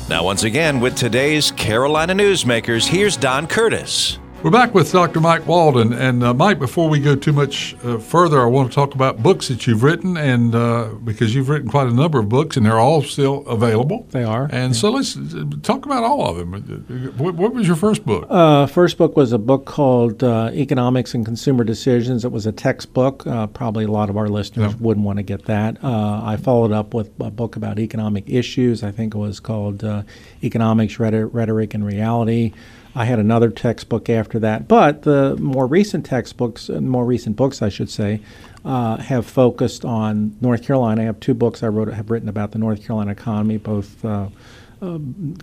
[0.08, 4.18] Now, once again, with today's Carolina Newsmakers, here's Don Curtis.
[4.42, 5.20] We're back with Dr.
[5.20, 5.92] Mike Walden.
[5.92, 9.22] And uh, Mike, before we go too much uh, further, I want to talk about
[9.22, 12.66] books that you've written, and uh, because you've written quite a number of books, and
[12.66, 14.08] they're all still available.
[14.12, 14.48] They are.
[14.50, 17.14] And so let's uh, talk about all of them.
[17.18, 18.28] What, what was your first book?
[18.30, 22.24] Uh, first book was a book called uh, Economics and Consumer Decisions.
[22.24, 23.28] It was a textbook.
[23.28, 24.78] Uh, probably a lot of our listeners Yeah.
[24.80, 25.84] wouldn't want to get that.
[25.84, 28.84] Uh, I followed up with a book about economic issues.
[28.84, 30.04] I think it was called uh,
[30.42, 32.54] Economics, Rhetor- Rhetoric, and Reality.
[32.96, 37.62] I had another textbook after that, but the more recent textbooks, uh, more recent books,
[37.62, 38.22] I should say,
[38.66, 41.04] uh, have focused on North Carolina.
[41.04, 44.30] I have two books I wrote have written about the North Carolina economy, both uh,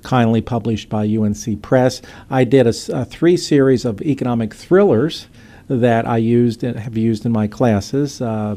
[0.03, 2.03] kindly published by UNC Press.
[2.31, 5.29] I did a three series of economic thrillers
[5.69, 8.57] that I used and have used in my classes, uh,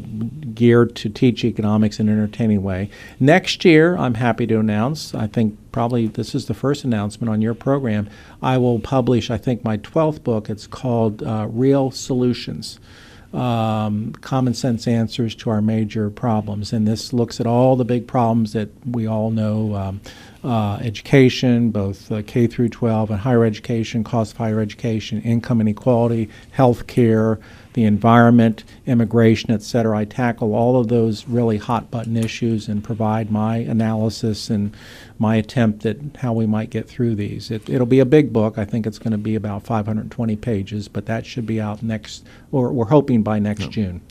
[0.53, 2.89] geared to teach economics in an entertaining way.
[3.19, 7.41] Next year, I'm happy to announce, I think probably this is the first announcement on
[7.41, 8.09] your program,
[8.41, 10.49] I will publish, I think, my 12th book.
[10.49, 12.79] It's called uh, Real Solutions
[13.33, 16.73] um, common sense answers to our major problems.
[16.73, 20.01] And this looks at all the big problems that we all know um,
[20.43, 25.61] uh, education, both uh, K through 12 and higher education, cost of higher education, income
[25.61, 27.39] inequality, health care,
[27.73, 29.99] the environment, immigration, et cetera.
[29.99, 34.75] I tackle all of those really hot button issues and provide my analysis and
[35.19, 37.51] my attempt at how we might get through these.
[37.51, 38.57] It, it'll be a big book.
[38.57, 42.25] I think it's going to be about 520 pages, but that should be out next,
[42.51, 44.01] or we're hoping by next June.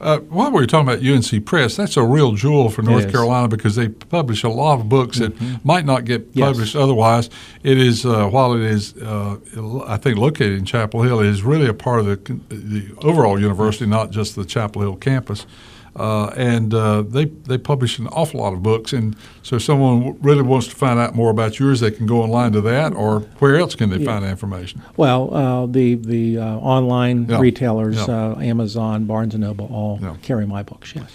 [0.00, 3.10] Uh, while we were talking about UNC Press, that's a real jewel for North.
[3.10, 5.32] Carolina because they publish a lot of books that
[5.64, 6.48] might not get Yes.
[6.48, 7.30] published otherwise.
[7.62, 9.36] It is, uh, while it is, uh,
[9.86, 12.16] I think, located in Chapel Hill, it is really a part of the,
[12.48, 15.46] the overall university, not just the Chapel Hill campus.
[15.96, 20.18] Uh, and uh, they they publish an awful lot of books, and so if someone
[20.22, 23.20] really wants to find out more about yours, they can go online to that, or
[23.38, 24.82] where else can they find information?
[24.96, 27.38] Well, uh, the the uh, online Yeah.
[27.38, 28.32] retailers, Yeah.
[28.32, 30.14] uh, Amazon, Barnes and Noble, all Yeah.
[30.22, 30.92] carry my books.
[30.96, 31.10] Yes.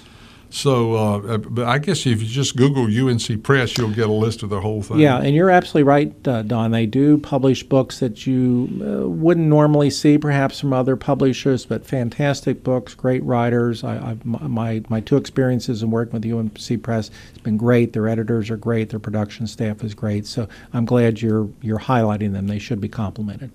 [0.51, 4.41] So, uh, but I guess if you just Google UNC Press, you'll get a list
[4.41, 4.99] of the whole thing.
[4.99, 6.71] Yeah, and you're absolutely right, uh, Don.
[6.71, 11.85] They do publish books that you uh, wouldn't normally see, perhaps from other publishers, but
[11.85, 13.83] fantastic books, great writers.
[13.83, 17.93] I, my my two experiences in working with UNC Press has been great.
[17.93, 18.89] Their editors are great.
[18.89, 20.25] Their production staff is great.
[20.25, 22.47] So I'm glad you're you're highlighting them.
[22.47, 23.51] They should be complimented.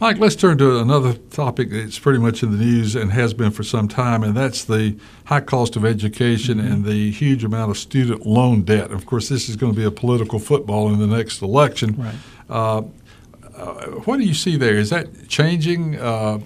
[0.00, 3.50] Mike, let's turn to another topic that's pretty much in the news and has been
[3.50, 6.72] for some time, and that's the high cost of education mm-hmm.
[6.72, 8.92] and the huge amount of student loan debt.
[8.92, 11.96] Of course, this is going to be a political football in the next election.
[11.96, 12.14] Right.
[12.48, 12.82] Uh,
[13.56, 14.76] uh, what do you see there?
[14.76, 15.98] Is that changing?
[15.98, 16.38] Uh,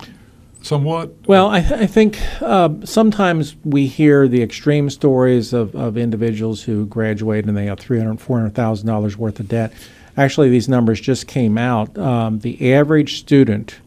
[0.63, 1.13] somewhat?
[1.27, 6.63] Well, I, th- I think uh, sometimes we hear the extreme stories of, of individuals
[6.63, 9.73] who graduate and they have $300,000, $400,000 worth of debt.
[10.17, 11.97] Actually, these numbers just came out.
[11.97, 13.81] Um, the average student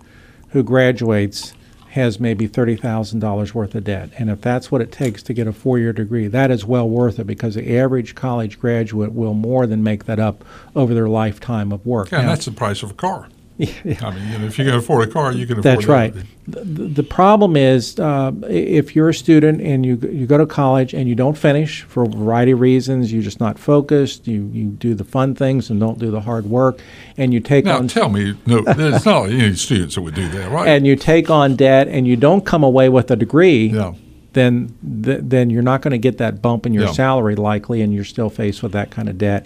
[0.49, 1.53] who graduates
[1.95, 4.09] has maybe $30,000 worth of debt.
[4.17, 6.89] And if that's what it takes to get a four year degree, that is well
[6.89, 10.43] worth it because the average college graduate will more than make that up
[10.75, 12.11] over their lifetime of work.
[12.11, 13.29] Yeah, now, and that's the price of a car.
[13.85, 14.07] Yeah.
[14.07, 15.77] I mean, you know, if you can afford a car, you can afford.
[15.77, 16.13] That's right.
[16.47, 20.93] The, the, problem is, uh, if you're a student and you you go to college
[20.93, 24.27] and you don't finish for a variety of reasons, you're just not focused.
[24.27, 26.79] You you do the fun things and don't do the hard work,
[27.15, 27.87] and you take now, on.
[27.87, 30.67] tell me, no, there's not any students that would do that, right?
[30.67, 33.67] And you take on debt, and you don't come away with a degree.
[33.67, 33.93] Yeah
[34.35, 36.91] then th- then you're not going to get that bump in your yeah.
[36.91, 39.45] salary likely, and you're still faced with that kind of debt.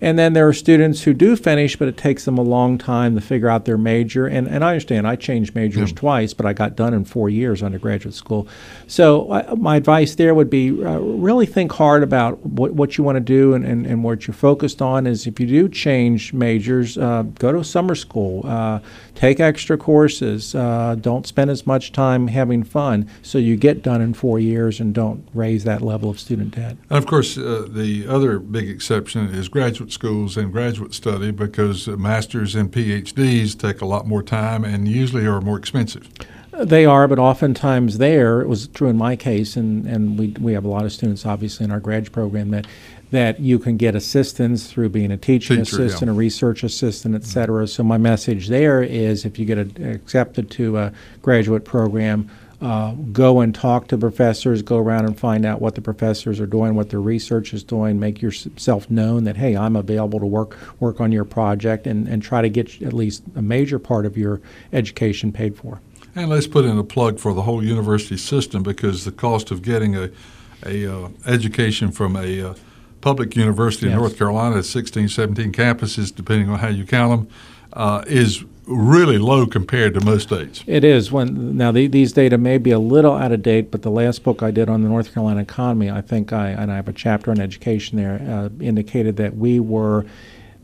[0.00, 3.14] And then there are students who do finish, but it takes them a long time
[3.16, 4.26] to figure out their major.
[4.26, 5.96] And, and I understand I changed majors yeah.
[5.96, 8.46] twice, but I got done in four years undergraduate school.
[8.86, 13.04] So uh, my advice there would be uh, really think hard about what, what you
[13.04, 16.32] want to do and, and, and what you're focused on is if you do change
[16.32, 18.78] majors, uh, go to summer school, uh,
[19.14, 24.00] take extra courses, uh, don't spend as much time having fun so you get done
[24.00, 26.76] in four years and don't raise that level of student debt.
[26.88, 31.30] And of course, uh, the other big exception is graduate graduate schools and graduate study
[31.30, 36.08] because masters and PhDs take a lot more time and usually are more expensive.
[36.52, 40.54] They are, but oftentimes there, it was true in my case, and, and we, we
[40.54, 42.66] have a lot of students obviously in our grad program that
[43.10, 46.12] that you can get assistance through being a teaching Teacher, assistant, yeah.
[46.12, 47.66] a research assistant, et cetera.
[47.66, 52.28] So my message there is if you get a, accepted to a graduate program,
[52.60, 56.46] uh, go and talk to professors, go around and find out what the professors are
[56.46, 60.56] doing, what their research is doing, make yourself known that, hey, I'm available to work,
[60.80, 64.16] work on your project, and, and try to get at least a major part of
[64.16, 64.40] your
[64.72, 65.80] education paid for.
[66.16, 69.62] And let's put in a plug for the whole university system because the cost of
[69.62, 70.10] getting a,
[70.66, 72.54] a uh, education from a uh,
[73.00, 73.92] public university yes.
[73.92, 77.34] in North Carolina, 16, 17 campuses, depending on how you count them,
[77.74, 80.62] uh, is really low compared to most states.
[80.66, 81.10] It is.
[81.10, 84.22] When now the, these data may be a little out of date, but the last
[84.22, 86.92] book I did on the North Carolina economy, I think I and I have a
[86.92, 90.06] chapter on education there, uh, indicated that we were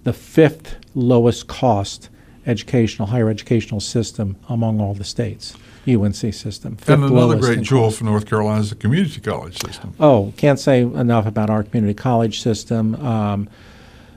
[0.05, 2.11] the fifth lowest cost
[2.47, 5.57] educational higher educational system among all the states.
[5.87, 6.79] UNC system.
[6.87, 9.95] And another great jewel for North Carolina is the community college system.
[10.01, 12.95] Oh, can't say enough about our community college system.
[13.05, 13.51] Um,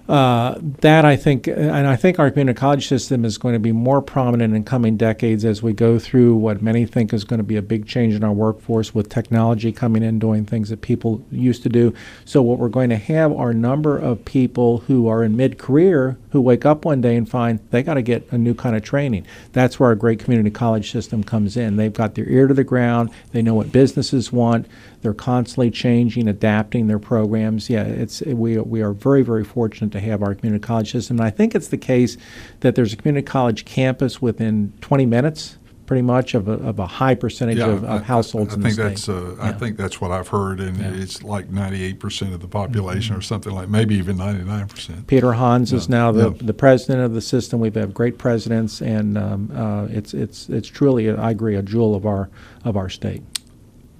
[0.07, 3.73] uh, that I think, and I think our community college system is going to be
[3.73, 7.43] more prominent in coming decades as we go through what many think is going to
[7.43, 11.25] be a big change in our workforce with technology coming in, doing things that people
[11.29, 11.93] used to do.
[12.23, 15.57] So, what we're going to have are a number of people who are in mid
[15.57, 18.75] career who wake up one day and find they got to get a new kind
[18.75, 19.25] of training.
[19.51, 21.75] That's where our great community college system comes in.
[21.75, 24.67] They've got their ear to the ground, they know what businesses want,
[25.07, 27.69] they're constantly changing, adapting their programs.
[27.69, 31.17] Yeah, it's we we are very very fortunate to have our community college system.
[31.17, 32.17] And I think it's the case
[32.59, 36.85] that there's a community college campus within 20 minutes pretty much of a, of a
[36.85, 39.45] high percentage yeah, of, of, households I, I think that's uh, yeah.
[39.45, 41.01] I think that's what I've heard, and yeah.
[41.01, 43.19] it's like 98 percent of the population, mm-hmm.
[43.19, 45.07] or something like maybe even 99 percent.
[45.07, 47.61] Peter Hans is now the, the president of the system.
[47.61, 51.95] We've had great presidents, and um, uh, it's it's it's truly, I agree, a jewel
[51.95, 52.29] of our
[52.65, 53.23] of our state.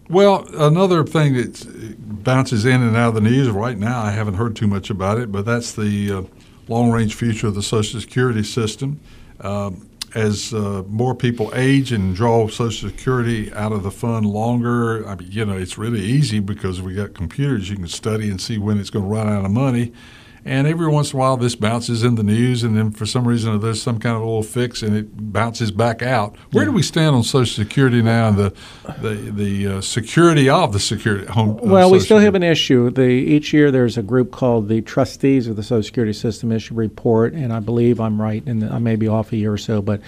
[0.10, 4.36] Well, another thing that bounces in and out of the news right now, I haven't
[4.36, 6.22] heard too much about it, but that's the uh,
[6.70, 9.02] long range future of the Social Security system.
[9.42, 15.06] Um, as uh, more people age and draw Social Security out of the fund longer,
[15.06, 17.70] I mean, you know, it's really easy because we got computers.
[17.70, 19.92] You can study and see when it's going to run out of money.
[20.48, 23.28] And every once in a while, this bounces in the news, and then for some
[23.28, 26.38] reason, there's some kind of little fix, and it bounces back out.
[26.54, 26.70] Where yeah.
[26.70, 28.54] do we stand on Social Security now, and the
[29.02, 31.58] the, the uh, security of the security home?
[31.58, 32.90] Uh, well, we still have an issue.
[32.90, 36.76] The each year there's a group called the Trustees of the Social Security System issue
[36.76, 39.82] report, and I believe I'm right, and I may be off a year or so,
[39.82, 40.00] but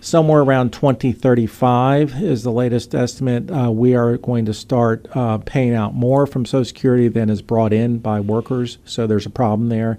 [0.00, 3.50] somewhere around 2035 is the latest estimate.
[3.50, 7.42] Uh, we are going to start uh, paying out more from Social Security than is
[7.42, 9.98] brought in by workers, so there's a problem there.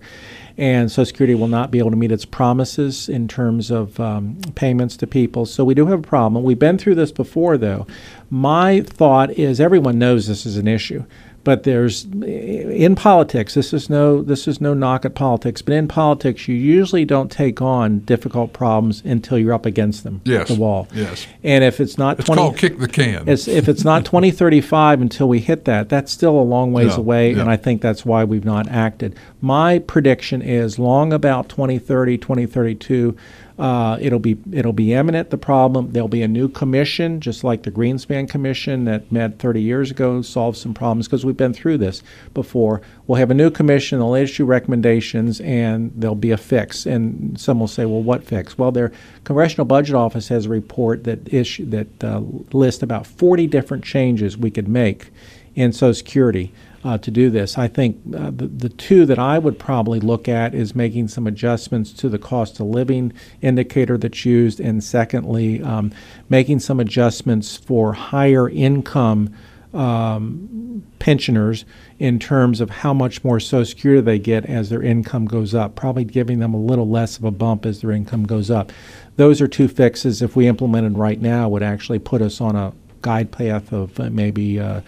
[0.57, 4.37] And Social Security will not be able to meet its promises in terms of um,
[4.55, 5.45] payments to people.
[5.45, 6.43] So we do have a problem.
[6.43, 7.87] We've been through this before, though.
[8.29, 11.05] My thought is everyone knows this is an issue
[11.43, 15.87] but there's in politics this is no this is no knock at politics but in
[15.87, 20.47] politics you usually don't take on difficult problems until you're up against them yes.
[20.47, 20.87] the wall.
[20.93, 21.27] Yes.
[21.43, 23.27] And if it's not it's 20, called kick the can.
[23.27, 26.97] It's, if it's not 2035 until we hit that that's still a long ways Yeah,
[26.97, 27.41] away yeah.
[27.41, 29.15] and i think that's why we've not acted.
[29.41, 33.15] My prediction is long about 2030 2032
[33.59, 35.29] uh, it'll be it'll be imminent.
[35.29, 39.61] The problem there'll be a new commission, just like the Greenspan Commission that met 30
[39.61, 42.01] years ago, solved some problems because we've been through this
[42.33, 42.81] before.
[43.07, 43.99] We'll have a new commission.
[43.99, 46.85] They'll issue recommendations, and there'll be a fix.
[46.85, 48.91] And some will say, "Well, what fix?" Well, their
[49.23, 52.21] Congressional Budget Office has a report that issue that uh,
[52.53, 55.11] lists about 40 different changes we could make
[55.55, 57.57] in Social Security uh, to do this.
[57.57, 61.27] I think uh, the, the two that I would probably look at is making some
[61.27, 65.91] adjustments to the cost of living indicator that's used, and secondly, um,
[66.29, 69.33] making some adjustments for higher income
[69.73, 71.65] um, pensioners
[71.97, 75.75] in terms of how much more Social Security they get as their income goes up,
[75.75, 78.71] probably giving them a little less of a bump as their income goes up.
[79.15, 82.73] Those are two fixes, if we implemented right now, would actually put us on a
[83.01, 84.81] guide path of uh, maybe uh,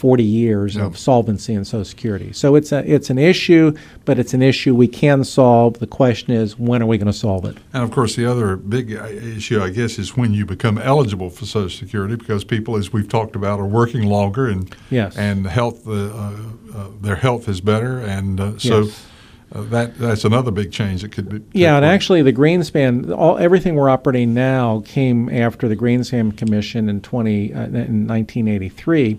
[0.00, 0.86] 40 years Yeah.
[0.86, 2.32] of solvency in Social Security.
[2.32, 3.74] So it's a it's an issue,
[4.06, 5.78] but it's an issue we can solve.
[5.78, 7.58] The question is, when are we going to solve it?
[7.74, 11.28] And of course, the other big uh, issue, I guess, is when you become eligible
[11.28, 15.18] for Social Security, because people, as we've talked about, are working longer and Yes.
[15.18, 16.30] and health, uh, uh,
[17.02, 19.06] their health is better, and uh, so Yes.
[19.54, 21.40] uh, that that's another big change that could be.
[21.52, 21.92] Yeah, and place.
[21.94, 27.52] actually, the Greenspan, all everything we're operating now came after the Greenspan Commission in twenty
[27.52, 29.18] uh, in nineteen eighty three,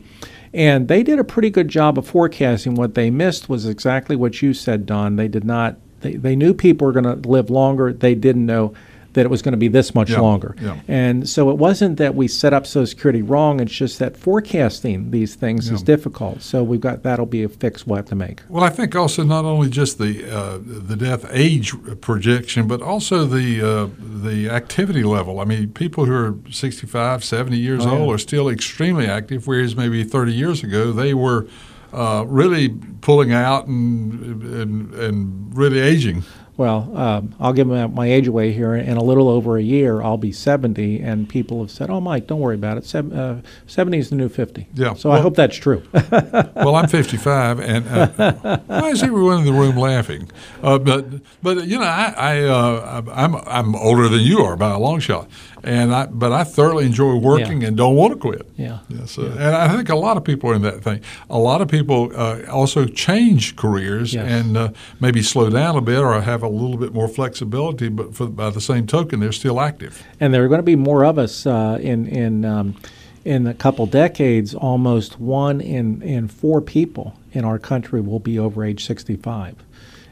[0.54, 2.76] and they did a pretty good job of forecasting.
[2.76, 5.16] What they missed was exactly what you said, Don.
[5.16, 5.78] They did not.
[6.02, 7.93] They, they knew people were going to live longer.
[7.93, 8.74] They didn't know
[9.14, 10.55] that it was going to be this much Yeah, longer.
[10.62, 10.80] yeah.
[10.88, 13.59] And so it wasn't that we set up Social Security wrong.
[13.59, 16.41] It's just that forecasting these things is difficult.
[16.41, 18.41] So we've got that'll be a fix we'll have to make.
[18.49, 23.26] Well, I think also not only just the uh, the death age projection, but also
[23.26, 25.39] the uh, the activity level.
[25.39, 27.99] I mean, people who are 65, 70 years Oh, yeah.
[27.99, 31.47] old are still extremely active, whereas maybe 30 years ago they were
[31.93, 32.70] uh, really
[33.01, 36.24] pulling out and, and and really aging.
[36.58, 38.76] Well, um, I'll give my, my age away here.
[38.76, 42.28] In a little over a year, I'll be 70, and people have said, "Oh, Mike,
[42.28, 42.86] don't worry about it.
[42.86, 43.36] Sev- uh,
[43.68, 44.93] 70 is the new 50." Yeah.
[44.93, 45.82] So I hope that's true.
[46.12, 50.30] well, I'm 55, and uh, why is everyone in the room laughing?
[50.62, 51.06] Uh, but
[51.41, 54.99] but you know, I, I uh, I'm I'm older than you are by a long
[54.99, 55.30] shot,
[55.64, 57.68] and I but I thoroughly enjoy working Yeah.
[57.70, 58.47] and don't want to quit.
[58.57, 58.80] Yeah.
[58.89, 61.01] Yes, uh, and I think a lot of people are in that thing.
[61.30, 64.28] A lot of people uh, also change careers Yes.
[64.30, 68.16] and uh, maybe slow down a bit or have a little bit more flexibility, but
[68.16, 70.03] for, by the same token, they're still active.
[70.20, 72.76] and there are going to be more of us uh, in in um,
[73.24, 74.55] in a couple decades.
[74.55, 79.55] Almost one in in four people in our country will be over age 65.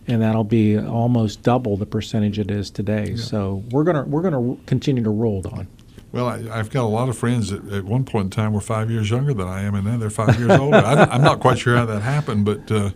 [0.10, 3.16] And that'll be almost double the percentage it is today.
[3.16, 5.68] So we're gonna we're gonna continue to roll on.
[6.12, 8.62] Well, I, I've got a lot of friends that at one point in time were
[8.62, 10.78] five years younger than I am, and now they're five years older.
[10.78, 12.90] I, I'm not quite sure how that happened, but uh,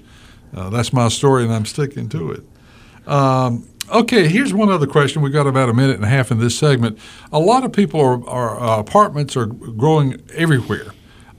[0.56, 3.08] uh, that's my story, and I'm sticking to it.
[3.08, 5.22] Um, okay, here's one other question.
[5.22, 6.98] We've got about a minute and a half in this segment.
[7.32, 10.88] A lot of people are, are uh, apartments are growing everywhere.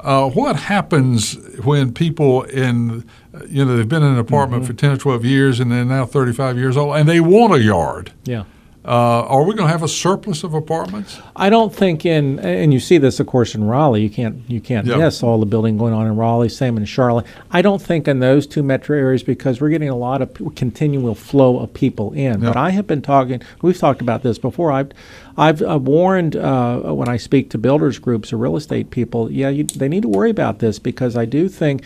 [0.05, 1.35] Uh, what happens
[1.65, 3.09] when people in,
[3.49, 6.05] you know, they've been in an apartment for 10 or 12 years and they're now
[6.05, 8.13] 35 years old and they want a yard?
[8.25, 8.45] Yeah.
[8.87, 11.18] Uh, are we going to have a surplus of apartments?
[11.35, 14.03] I don't think in, and you see this, of course, in Raleigh.
[14.03, 14.97] You can't you can't Yeah.
[14.97, 16.51] miss all the building going on in Raleigh.
[16.51, 17.24] Same in Charlotte.
[17.51, 21.14] I don't think in those two metro areas because we're getting a lot of continual
[21.14, 22.41] flow of people in.
[22.41, 23.41] But I have been talking.
[23.62, 24.70] We've talked about this before.
[24.70, 24.91] I've
[25.39, 29.30] I've uh, warned uh, when I speak to builders groups or real estate people.
[29.32, 31.82] Yeah, you, they need to worry about this because I do think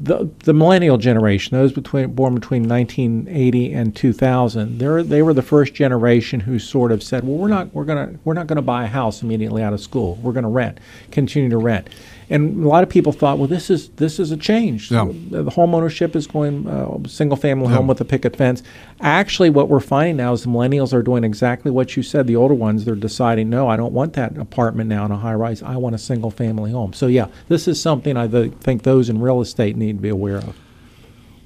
[0.00, 5.74] the the millennial generation, those between born between 1980 and 2000, they were the first
[5.74, 8.88] generation who sort of said, "Well, we're not we're gonna we're not gonna buy a
[8.88, 10.18] house immediately out of school.
[10.22, 10.78] We're gonna rent,
[11.10, 11.88] continue to rent."
[12.32, 14.90] And a lot of people thought, "Well, this is this is a change.
[14.90, 15.08] Yeah.
[15.30, 17.76] The home ownership is going uh, single family Yeah.
[17.76, 18.62] home with a picket fence."
[19.00, 22.28] Actually, what we're finding now is the millennials are doing exactly what you said.
[22.28, 25.34] The older ones, they're deciding, "No, I don't want that apartment now in a high
[25.34, 25.60] rise.
[25.62, 29.08] I want a single family home." So yeah, this is something I th- think those
[29.10, 30.54] in real estate need to be aware of.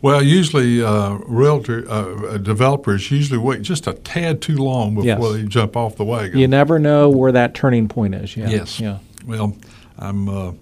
[0.02, 5.32] Well, usually uh, realtor uh, developers usually wait just a tad too long before Yes.
[5.32, 6.38] they jump off the wagon.
[6.38, 8.36] You never know where that turning point is.
[8.36, 8.50] Yeah.
[8.50, 8.78] Yes.
[8.78, 8.98] Yeah.
[9.26, 9.56] Well,
[9.98, 10.28] I'm.
[10.28, 10.52] Uh,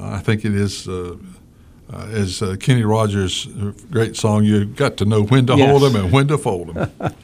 [0.00, 0.88] I think it is.
[0.88, 1.16] Uh,
[1.90, 3.46] uh, as uh, Kenny Rogers'
[3.90, 6.92] great song, you've got to know when to hold them and when to fold them.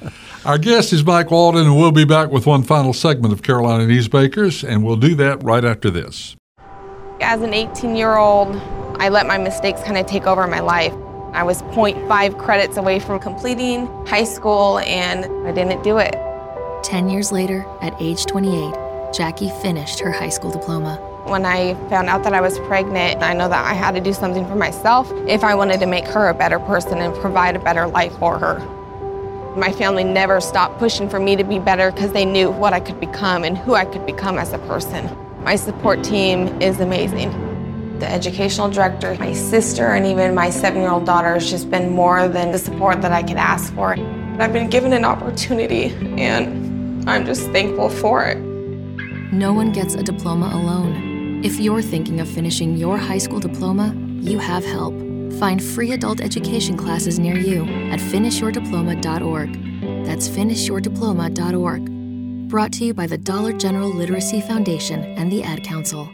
[0.47, 3.85] Our guest is Mike Walden, and we'll be back with one final segment of Carolina
[3.85, 6.35] Newsmakers, and we'll do that right after this.
[7.21, 8.57] As an 18 year old,
[8.99, 10.95] I let my mistakes kind of take over my life.
[11.33, 16.15] I was 0.5 credits away from completing high school and I didn't do it.
[16.85, 21.14] 10 years later, at age 28, Jackie finished her high school diploma.
[21.25, 24.13] When I found out that I was pregnant, I know that I had to do
[24.13, 27.59] something for myself if I wanted to make her a better person and provide a
[27.59, 28.59] better life for her.
[29.57, 32.81] My family never stopped pushing for me to be better because they knew what I
[32.81, 35.09] could become and who I could become as a person.
[35.43, 37.31] My support team is amazing.
[38.01, 41.89] The educational director, my sister, and even my seven year old daughter has just been
[41.91, 43.93] more than the support that I could ask for.
[43.93, 45.85] I've been given an opportunity,
[46.21, 48.37] and I'm just thankful for it.
[49.33, 51.14] No one gets a diploma alone.
[51.45, 54.95] If you're thinking of finishing your high school diploma, you have help.
[55.39, 60.07] Find free adult education classes near you at finishyourdiploma.org.
[60.07, 62.49] That's finishyourdiploma.org.
[62.49, 66.09] Brought to you by the Dollar General Literacy Foundation and the Ad Council.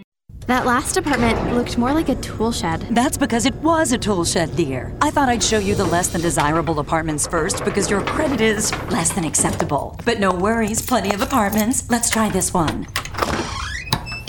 [0.49, 2.81] That last apartment looked more like a tool shed.
[2.91, 4.93] That's because it was a tool shed, dear.
[5.01, 8.73] I thought I'd show you the less than desirable apartments first because your credit is
[8.91, 9.97] less than acceptable.
[10.05, 11.89] But no worries, plenty of apartments.
[11.89, 12.89] Let's try this one.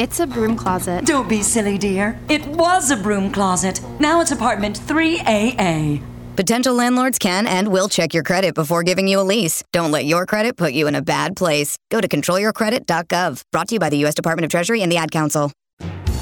[0.01, 1.05] It's a broom closet.
[1.05, 2.19] Don't be silly, dear.
[2.27, 3.79] It was a broom closet.
[3.99, 6.01] Now it's apartment 3AA.
[6.35, 9.63] Potential landlords can and will check your credit before giving you a lease.
[9.71, 11.77] Don't let your credit put you in a bad place.
[11.91, 13.43] Go to controlyourcredit.gov.
[13.51, 14.15] Brought to you by the U.S.
[14.15, 15.51] Department of Treasury and the Ad Council.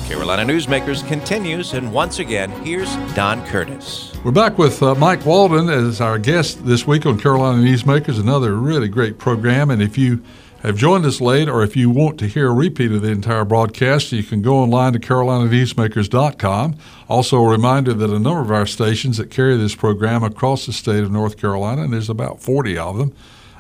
[0.10, 4.12] Carolina Newsmakers continues, and once again, here's Don Curtis.
[4.26, 8.56] We're back with uh, Mike Walden as our guest this week on Carolina Newsmakers, another
[8.56, 9.70] really great program.
[9.70, 10.22] And if you
[10.62, 13.46] have joined us late or if you want to hear a repeat of the entire
[13.46, 16.76] broadcast, you can go online to carolinanewsmakers.com.
[17.08, 20.74] Also, a reminder that a number of our stations that carry this program across the
[20.74, 23.16] state of North Carolina, and there's about 40 of them,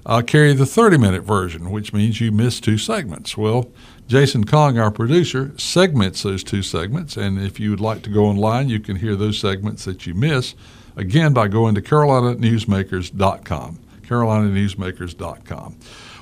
[0.05, 3.37] uh, carry the 30 minute version, which means you miss two segments.
[3.37, 3.71] Well,
[4.07, 8.25] Jason Kong, our producer, segments those two segments, and if you would like to go
[8.25, 10.55] online, you can hear those segments that you miss
[10.97, 13.79] again by going to carolinanewsmakers.com.
[14.01, 15.77] carolinanewsmakers.com.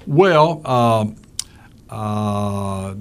[0.08, 1.18] Well, um,
[1.90, 2.92] uh,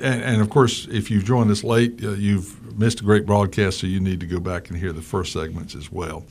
[0.00, 3.80] and, and, of course, if you've joined us late, uh, you've missed a great broadcast,
[3.80, 6.24] so you need to go back and hear the first segments as well.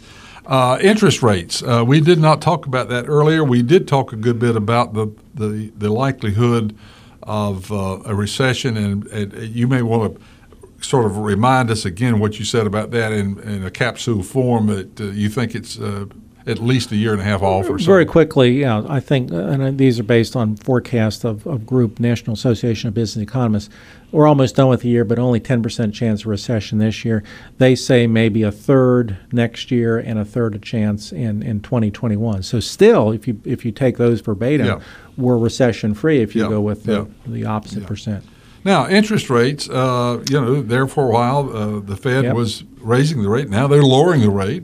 [0.48, 1.62] Uh, interest rates.
[1.62, 3.44] Uh, we did not talk about that earlier.
[3.44, 6.76] We did talk a good bit about the the, the likelihood
[7.24, 12.20] of uh, a recession, and, and, you may want to sort of remind us again
[12.20, 14.68] what you said about that in, in a capsule form.
[14.68, 16.06] That uh, you think it's uh,
[16.48, 17.86] at least a year and a half off, or so.
[17.86, 18.84] Very quickly, yeah.
[18.88, 22.94] I think, uh, and these are based on forecasts of, of Group National Association of
[22.94, 23.70] Business Economists.
[24.12, 27.24] We're almost done with the year, but only 10% chance of recession this year.
[27.58, 32.44] They say maybe a third next year and a third a chance in, in 2021.
[32.44, 34.80] So still, if you if you take those verbatim, Yeah.
[35.18, 37.06] we're recession free if you Yeah, go with the, yeah.
[37.26, 38.24] the opposite percent.
[38.64, 42.36] Now, interest rates, uh, you know, there for a while, uh, the Fed Yep.
[42.36, 43.50] was raising the rate.
[43.50, 44.64] Now they're lowering the rate.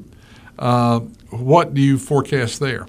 [0.57, 1.01] Uh,
[1.31, 2.87] what do you forecast there?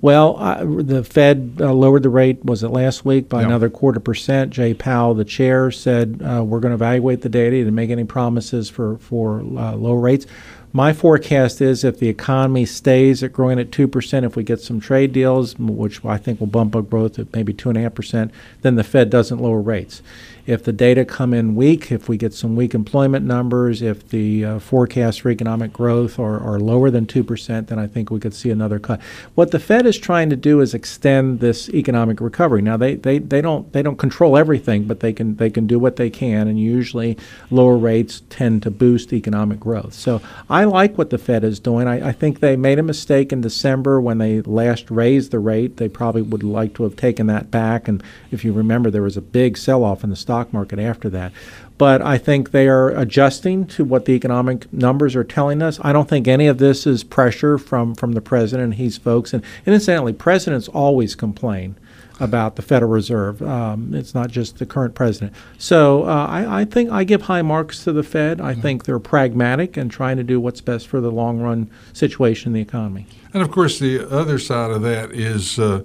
[0.00, 3.46] Well, uh, the Fed uh, lowered the rate, was it last week, by Yeah.
[3.46, 4.50] another quarter percent.
[4.50, 8.04] Jay Powell, the chair, said uh, we're going to evaluate the data and make any
[8.04, 10.26] promises for, for uh, low rates.
[10.74, 14.78] My forecast is if the economy stays at growing at 2%, if we get some
[14.80, 18.30] trade deals, which I think will bump up growth at maybe 2.5%,
[18.62, 20.02] then the Fed doesn't lower rates.
[20.46, 24.44] If the data come in weak, if we get some weak employment numbers, if the
[24.44, 28.34] uh, forecasts for economic growth are, are lower than 2%, then I think we could
[28.34, 29.00] see another cut.
[29.34, 32.60] What the Fed is trying to do is extend this economic recovery.
[32.60, 35.78] Now they, they, they don't they don't control everything, but they can they can do
[35.78, 37.16] what they can, and usually
[37.50, 39.94] lower rates tend to boost economic growth.
[39.94, 40.20] So
[40.50, 41.88] I like what the Fed is doing.
[41.88, 45.78] I, I think they made a mistake in December when they last raised the rate.
[45.78, 47.88] They probably would like to have taken that back.
[47.88, 51.32] And if you remember, there was a big sell-off in the stock market after that.
[51.76, 55.80] But I think they are adjusting to what the economic numbers are telling us.
[55.82, 59.32] I don't think any of this is pressure from, from the president and his folks.
[59.32, 61.76] And, and incidentally, presidents always complain
[62.20, 63.42] about the Federal Reserve.
[63.42, 65.32] Um, it's not just the current president.
[65.58, 68.40] So uh, I, I think I give high marks to the Fed.
[68.40, 72.50] I think they're pragmatic and trying to do what's best for the long run situation
[72.50, 73.06] in the economy.
[73.32, 75.82] And of course, the other side of that is uh,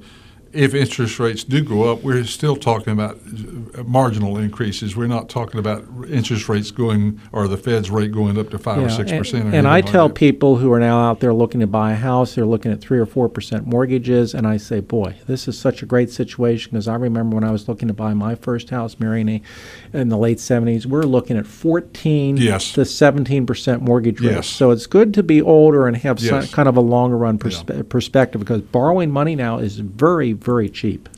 [0.54, 3.20] if interest rates do go up, we're still talking about
[3.86, 4.96] marginal increases.
[4.96, 8.78] We're not talking about interest rates going or the Fed's rate going up to five
[8.80, 9.54] Yeah, or six percent.
[9.54, 12.46] And I tell people who are now out there looking to buy a house, they're
[12.46, 15.86] looking at three or four percent mortgages, and I say, boy, this is such a
[15.86, 19.42] great situation because I remember when I was looking to buy my first house, a,
[19.94, 22.74] in the late seventies, we're looking at fourteen Yes.
[22.74, 24.34] to seventeen percent mortgage rates.
[24.36, 24.48] Yes.
[24.48, 27.88] So it's good to be older and have some, kind of a longer run perspe-
[27.90, 31.10] perspective because borrowing money now is very, very cheap.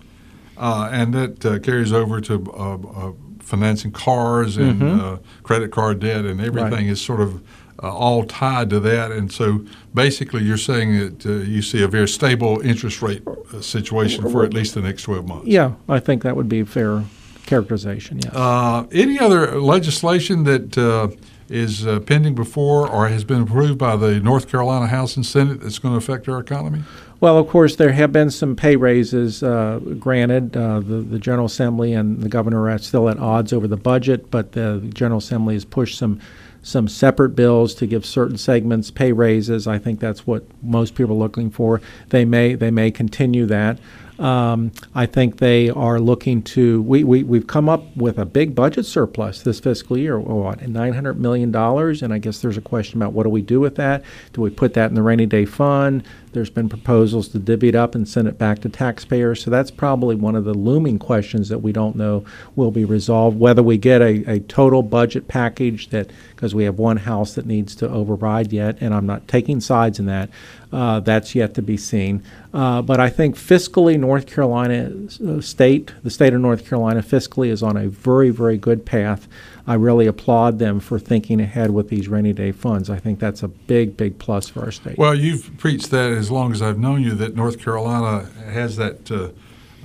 [0.57, 4.99] Uh, and that uh, carries over to uh, uh, financing cars and Mhm.
[4.99, 6.85] uh, credit card debt, and everything Right.
[6.87, 7.41] is sort of
[7.83, 9.11] uh, all tied to that.
[9.11, 9.61] And so,
[9.91, 13.23] basically, you're saying that uh, you see a very stable interest rate
[13.59, 15.47] situation for at least the next 12 months.
[15.47, 17.03] Yeah, I think that would be a fair
[17.47, 18.19] characterization.
[18.23, 18.29] Yeah.
[18.33, 21.07] Uh, any other legislation that uh,
[21.51, 25.61] is uh, pending before or has been approved by the North Carolina House and Senate
[25.61, 26.83] that's going to affect our economy?
[27.19, 30.57] Well, of course, there have been some pay raises uh, granted.
[30.57, 34.31] Uh, the, the General Assembly and the governor are still at odds over the budget,
[34.31, 36.19] but the General Assembly has pushed some
[36.63, 39.67] some separate bills to give certain segments pay raises.
[39.67, 41.81] I think that's what most people are looking for.
[42.09, 43.79] They may they may continue that.
[44.21, 46.81] Um, I think they are looking to.
[46.83, 51.17] We, we, we've come up with a big budget surplus this fiscal year, what, $900
[51.17, 51.53] million.
[51.55, 54.03] And I guess there's a question about what do we do with that?
[54.33, 56.03] Do we put that in the rainy day fund?
[56.33, 59.43] There's been proposals to divvy it up and send it back to taxpayers.
[59.43, 62.23] So that's probably one of the looming questions that we don't know
[62.55, 63.39] will be resolved.
[63.39, 67.45] Whether we get a, a total budget package that, because we have one house that
[67.45, 70.29] needs to override yet, and I'm not taking sides in that,
[70.71, 72.23] uh, that's yet to be seen.
[72.53, 74.91] Uh, but I think fiscally, North Carolina
[75.27, 79.27] uh, state, the state of North Carolina fiscally is on a very, very good path.
[79.67, 82.89] I really applaud them for thinking ahead with these rainy day funds.
[82.89, 84.97] I think that's a big, big plus for our state.
[84.97, 89.11] Well, you've preached that as long as I've known you that North Carolina has that
[89.11, 89.29] uh,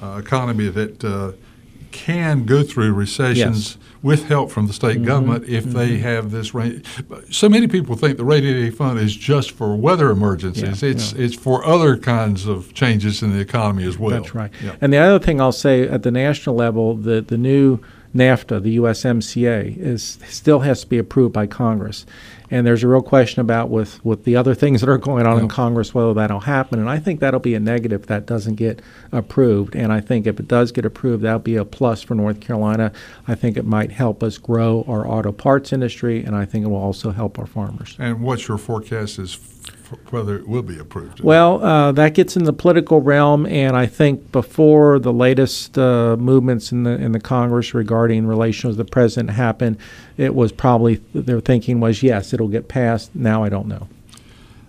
[0.02, 1.32] uh, economy that uh,
[1.92, 3.78] can go through recessions Yes.
[4.02, 6.00] with help from the state Mhm, government if they mhm.
[6.00, 6.82] have this rain.
[7.30, 10.82] So many people think the rainy day fund is just for weather emergencies.
[10.82, 14.10] Yeah, it's it's for other kinds of changes in the economy as well.
[14.10, 14.50] That's right.
[14.62, 14.72] Yeah.
[14.80, 17.78] And the other thing I'll say at the national level, the, the new
[18.16, 22.06] NAFTA, the USMCA, is still has to be approved by Congress.
[22.50, 25.40] And there's a real question about with, with the other things that are going on
[25.40, 26.78] in Congress whether that'll happen.
[26.78, 29.74] And I think that'll be a negative if that doesn't get approved.
[29.74, 32.92] And I think if it does get approved, that'll be a plus for North Carolina.
[33.26, 36.68] I think it might help us grow our auto parts industry, and I think it
[36.68, 37.96] will also help our farmers.
[37.98, 39.34] And what's your forecast is
[40.10, 41.20] whether it will be approved?
[41.20, 46.16] Well, uh, that gets in the political realm, and I think before the latest uh,
[46.16, 49.78] movements in the in the Congress regarding relations with the president happened,
[50.16, 53.14] it was probably their thinking was yes, it'll get passed.
[53.14, 53.88] Now I don't know.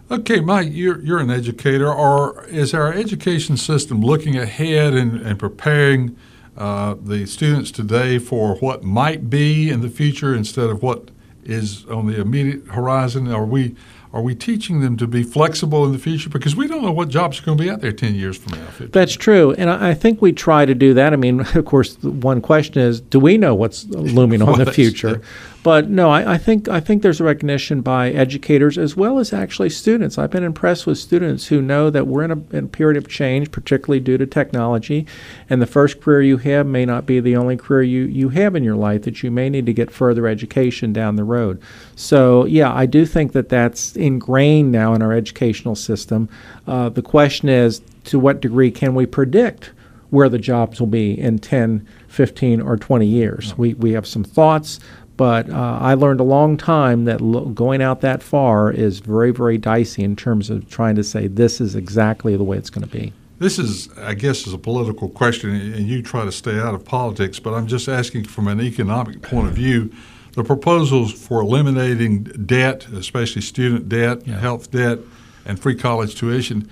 [0.10, 1.92] Okay, Mike, you're, you're an educator.
[1.92, 6.16] Or is our education system looking ahead and, and preparing
[6.56, 11.12] uh, the students today for what might be in the future instead of what
[11.44, 13.28] is on the immediate horizon?
[13.28, 13.76] Are we
[14.14, 17.10] are we teaching them to be flexible in the future because we don't know what
[17.10, 18.66] jobs are going to be out there ten years from now?
[18.68, 21.14] 15 That's true, and I, think we try to do that.
[21.14, 25.22] I mean, of course, one question is, do we know what's looming on the future?
[25.68, 29.34] But no, I, I think I think there's a recognition by educators as well as
[29.34, 30.18] actually students.
[30.18, 33.10] I've been impressed with students who know that we're in a, in a period of
[33.10, 35.06] change, particularly due to technology,
[35.50, 38.56] and the first career you have may not be the only career you, you have
[38.56, 39.02] in your life.
[39.02, 41.62] That you may need to get further education down the road.
[41.98, 46.30] So yeah, I do think that that's ingrained now in our educational system.
[46.66, 49.74] Uh, the question is, to what degree can we predict?
[50.10, 53.58] where the jobs will be in 10, 15, or 20 years.
[53.58, 54.80] We, we have some thoughts,
[55.18, 59.32] but uh, I learned a long time that lo- going out that far is very,
[59.32, 62.88] very dicey in terms of trying to say this is exactly the way it's going
[62.88, 63.12] to be.
[63.40, 66.86] This is, I guess, is a political question, and you try to stay out of
[66.86, 67.40] politics.
[67.40, 69.92] But I'm just asking from an economic point of view.
[70.34, 75.00] The proposals for eliminating debt, especially student debt, health debt,
[75.46, 76.70] and free college tuition,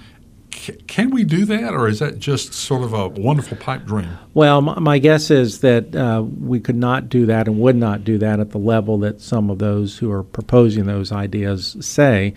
[0.88, 4.18] can we do that, or is that just sort of a wonderful pipe dream?
[4.34, 8.18] Well, my, guess is that uh, we could not do that and would not do
[8.18, 12.34] that at the level that some of those who are proposing those ideas say.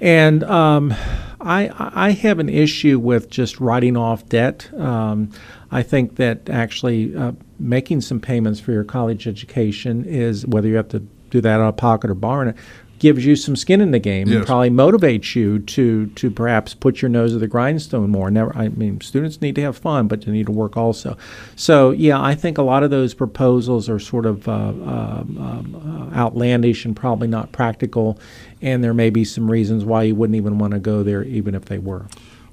[0.00, 0.94] And um,
[1.40, 4.72] I, I have an issue with just writing off debt.
[4.78, 5.30] Um,
[5.70, 10.76] I think that actually uh, making some payments for your college education is whether you
[10.76, 11.00] have to
[11.30, 12.56] do that out of pocket or borrowing it
[12.98, 17.00] gives you some skin in the game and probably motivates you to to perhaps put
[17.02, 18.30] your nose to the grindstone more.
[18.30, 21.16] Never, I mean, students need to have fun, but they need to work also.
[21.56, 26.10] So yeah, I think a lot of those proposals are sort of uh, um, um,
[26.12, 28.18] uh, outlandish and probably not practical,
[28.60, 31.54] and there may be some reasons why you wouldn't even want to go there, even
[31.54, 32.06] if they were.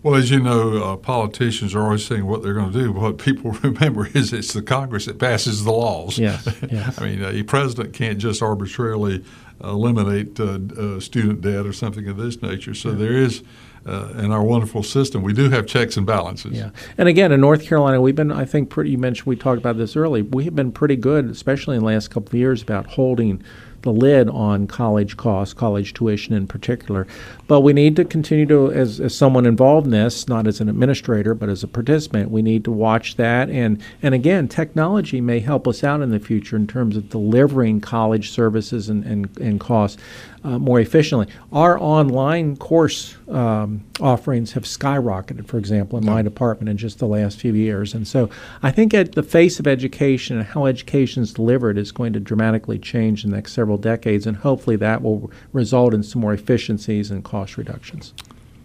[0.05, 2.91] Well, as you know, uh, politicians are always saying what they're going to do.
[2.91, 6.19] What people remember is it's the Congress that passes the laws.
[6.19, 7.01] Yes, yes.
[7.01, 9.25] I mean, a president can't just arbitrarily
[9.63, 12.73] eliminate uh, uh, student debt or something of this nature.
[12.73, 12.95] So yeah.
[12.95, 13.43] there is
[13.85, 16.53] uh, in our wonderful system, we do have checks and balances.
[16.53, 18.89] Yeah, and again, in North Carolina, we've been, I think, pretty.
[18.89, 20.23] You mentioned we talked about this early.
[20.23, 23.43] We have been pretty good, especially in the last couple of years, about holding
[23.85, 27.07] the lid on college costs, college tuition in particular.
[27.47, 30.67] But we need to continue to, as, as someone involved in this, not as an
[30.67, 33.49] administrator, but as a participant, we need to watch that.
[33.49, 37.79] And, and again, technology may help us out in the future in terms of delivering
[37.79, 40.01] college services and, and, and costs
[40.45, 41.27] uh, more efficiently.
[41.51, 47.07] Our online course um, offerings have skyrocketed, for example, in my department in just the
[47.07, 47.95] last few years.
[47.95, 48.29] And so
[48.61, 52.19] I think at the face of education and how education is delivered is going to
[52.19, 56.33] dramatically change in the next several decades, and hopefully that will result in some more
[56.33, 58.13] efficiencies and cost reductions.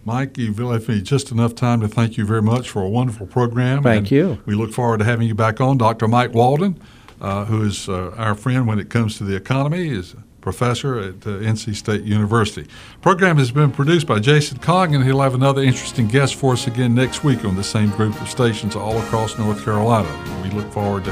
[0.05, 3.27] Mike, you've left me just enough time to thank you very much for a wonderful
[3.27, 3.83] program.
[3.83, 4.41] Thank you.
[4.45, 5.77] We look forward to having you back on.
[5.77, 6.07] Dr.
[6.07, 6.79] Mike Walden,
[7.19, 11.15] uh, who is uh, our friend when it comes to the economy, is professor at
[11.25, 12.67] uh, NC State University.
[13.01, 16.67] Program has been produced by Jason Kong, and he'll have another interesting guest for us
[16.67, 20.09] again next week on the same group of stations all across North Carolina.
[20.43, 21.11] We look forward to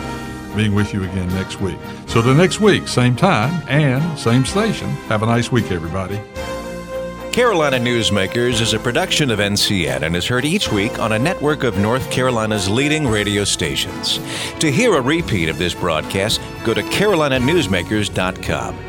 [0.56, 1.78] being with you again next week.
[2.08, 4.90] So, the next week, same time and same station.
[5.08, 6.20] Have a nice week, everybody.
[7.32, 11.64] Carolina Newsmakers is a production of NCN and is heard each week on a network
[11.64, 14.20] of North Carolina's leading radio stations.
[14.60, 18.89] To hear a repeat of this broadcast, go to carolinanewsmakers.com.